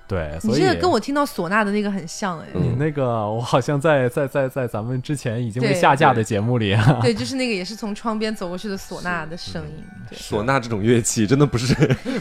[0.09, 10.17] 对，你所以这个跟我听到唢呐的那个很像哎，你那个，我好像在在在在咱们之前已经被下架的节目里啊，对， 就是那个也是从窗边走过去的唢呐的声音，对。
[10.19, 11.75] 唢呐这种乐器真的不是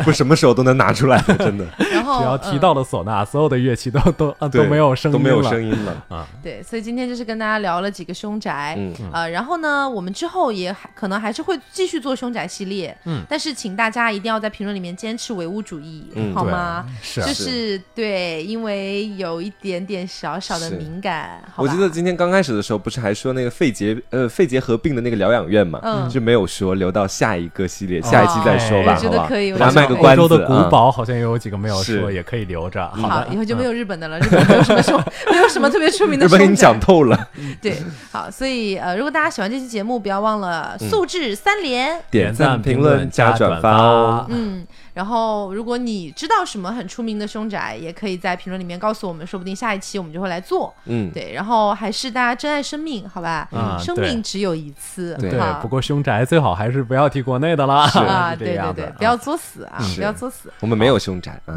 [0.04, 6.06] 不是什么时候都能拿出来的，真的然后只要提嗯到了唢呐，所有的乐器都都啊都没有声音都没有声音了。
[6.10, 6.28] 啊。
[6.42, 16.86] 对，所以今天就是跟大家聊了几个凶宅，嗯，呃，然后呢，我们之后也还可能还是会继续做凶宅系列，嗯但是请大家一定要在评论里面坚持唯物主义，嗯好吗？
[17.02, 30.68] 是啊就是对，因为有一点点小小的敏感，我记得今天刚开始的时候，不是还说那个肺结呃肺结核病的那个疗养院嘛，嗯就没有说留到下一个系列，下一期再说吧，我觉好觉得可以卖个关子欧洲的古啊。
[30.70, 32.88] 堡好像也有几个没有是说，也可以留着。
[32.90, 37.30] 好，的，以后就没嗯有日本的了，日本没有什么凶， 没有什么特别出名的日本给你讲透了，
[37.62, 37.78] 对，
[38.12, 42.00] 好，所以呃，如果大家喜欢这期节目，不要忘了嗯素质三连。
[42.12, 44.26] 点赞、评论、加转发哦。
[44.30, 44.66] 嗯，
[44.96, 50.74] 然后如果你知道什么很出名的凶宅，也可以在评论里面告诉我们，说不定下一期我们就会来做。
[50.86, 53.48] 嗯，对，然后还是大家珍爱生命，好吧？
[53.52, 53.86] 啊对。
[53.86, 55.30] 生命只有一次，对。
[55.30, 57.84] 对，不过凶宅最好还是不要提国内的啦。
[57.94, 60.50] 啊， 对对对，不要作死啊，不要作死。
[60.62, 61.54] 我们没有凶宅啊。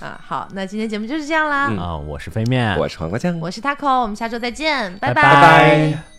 [0.02, 0.20] 啊。
[0.26, 1.78] 好，那今天节目就是这样啦，嗯。
[1.78, 5.92] 啊，我是飞面，我是黄瓜酱，我是 Taco，我们下周再见，拜拜拜。
[5.92, 6.09] 拜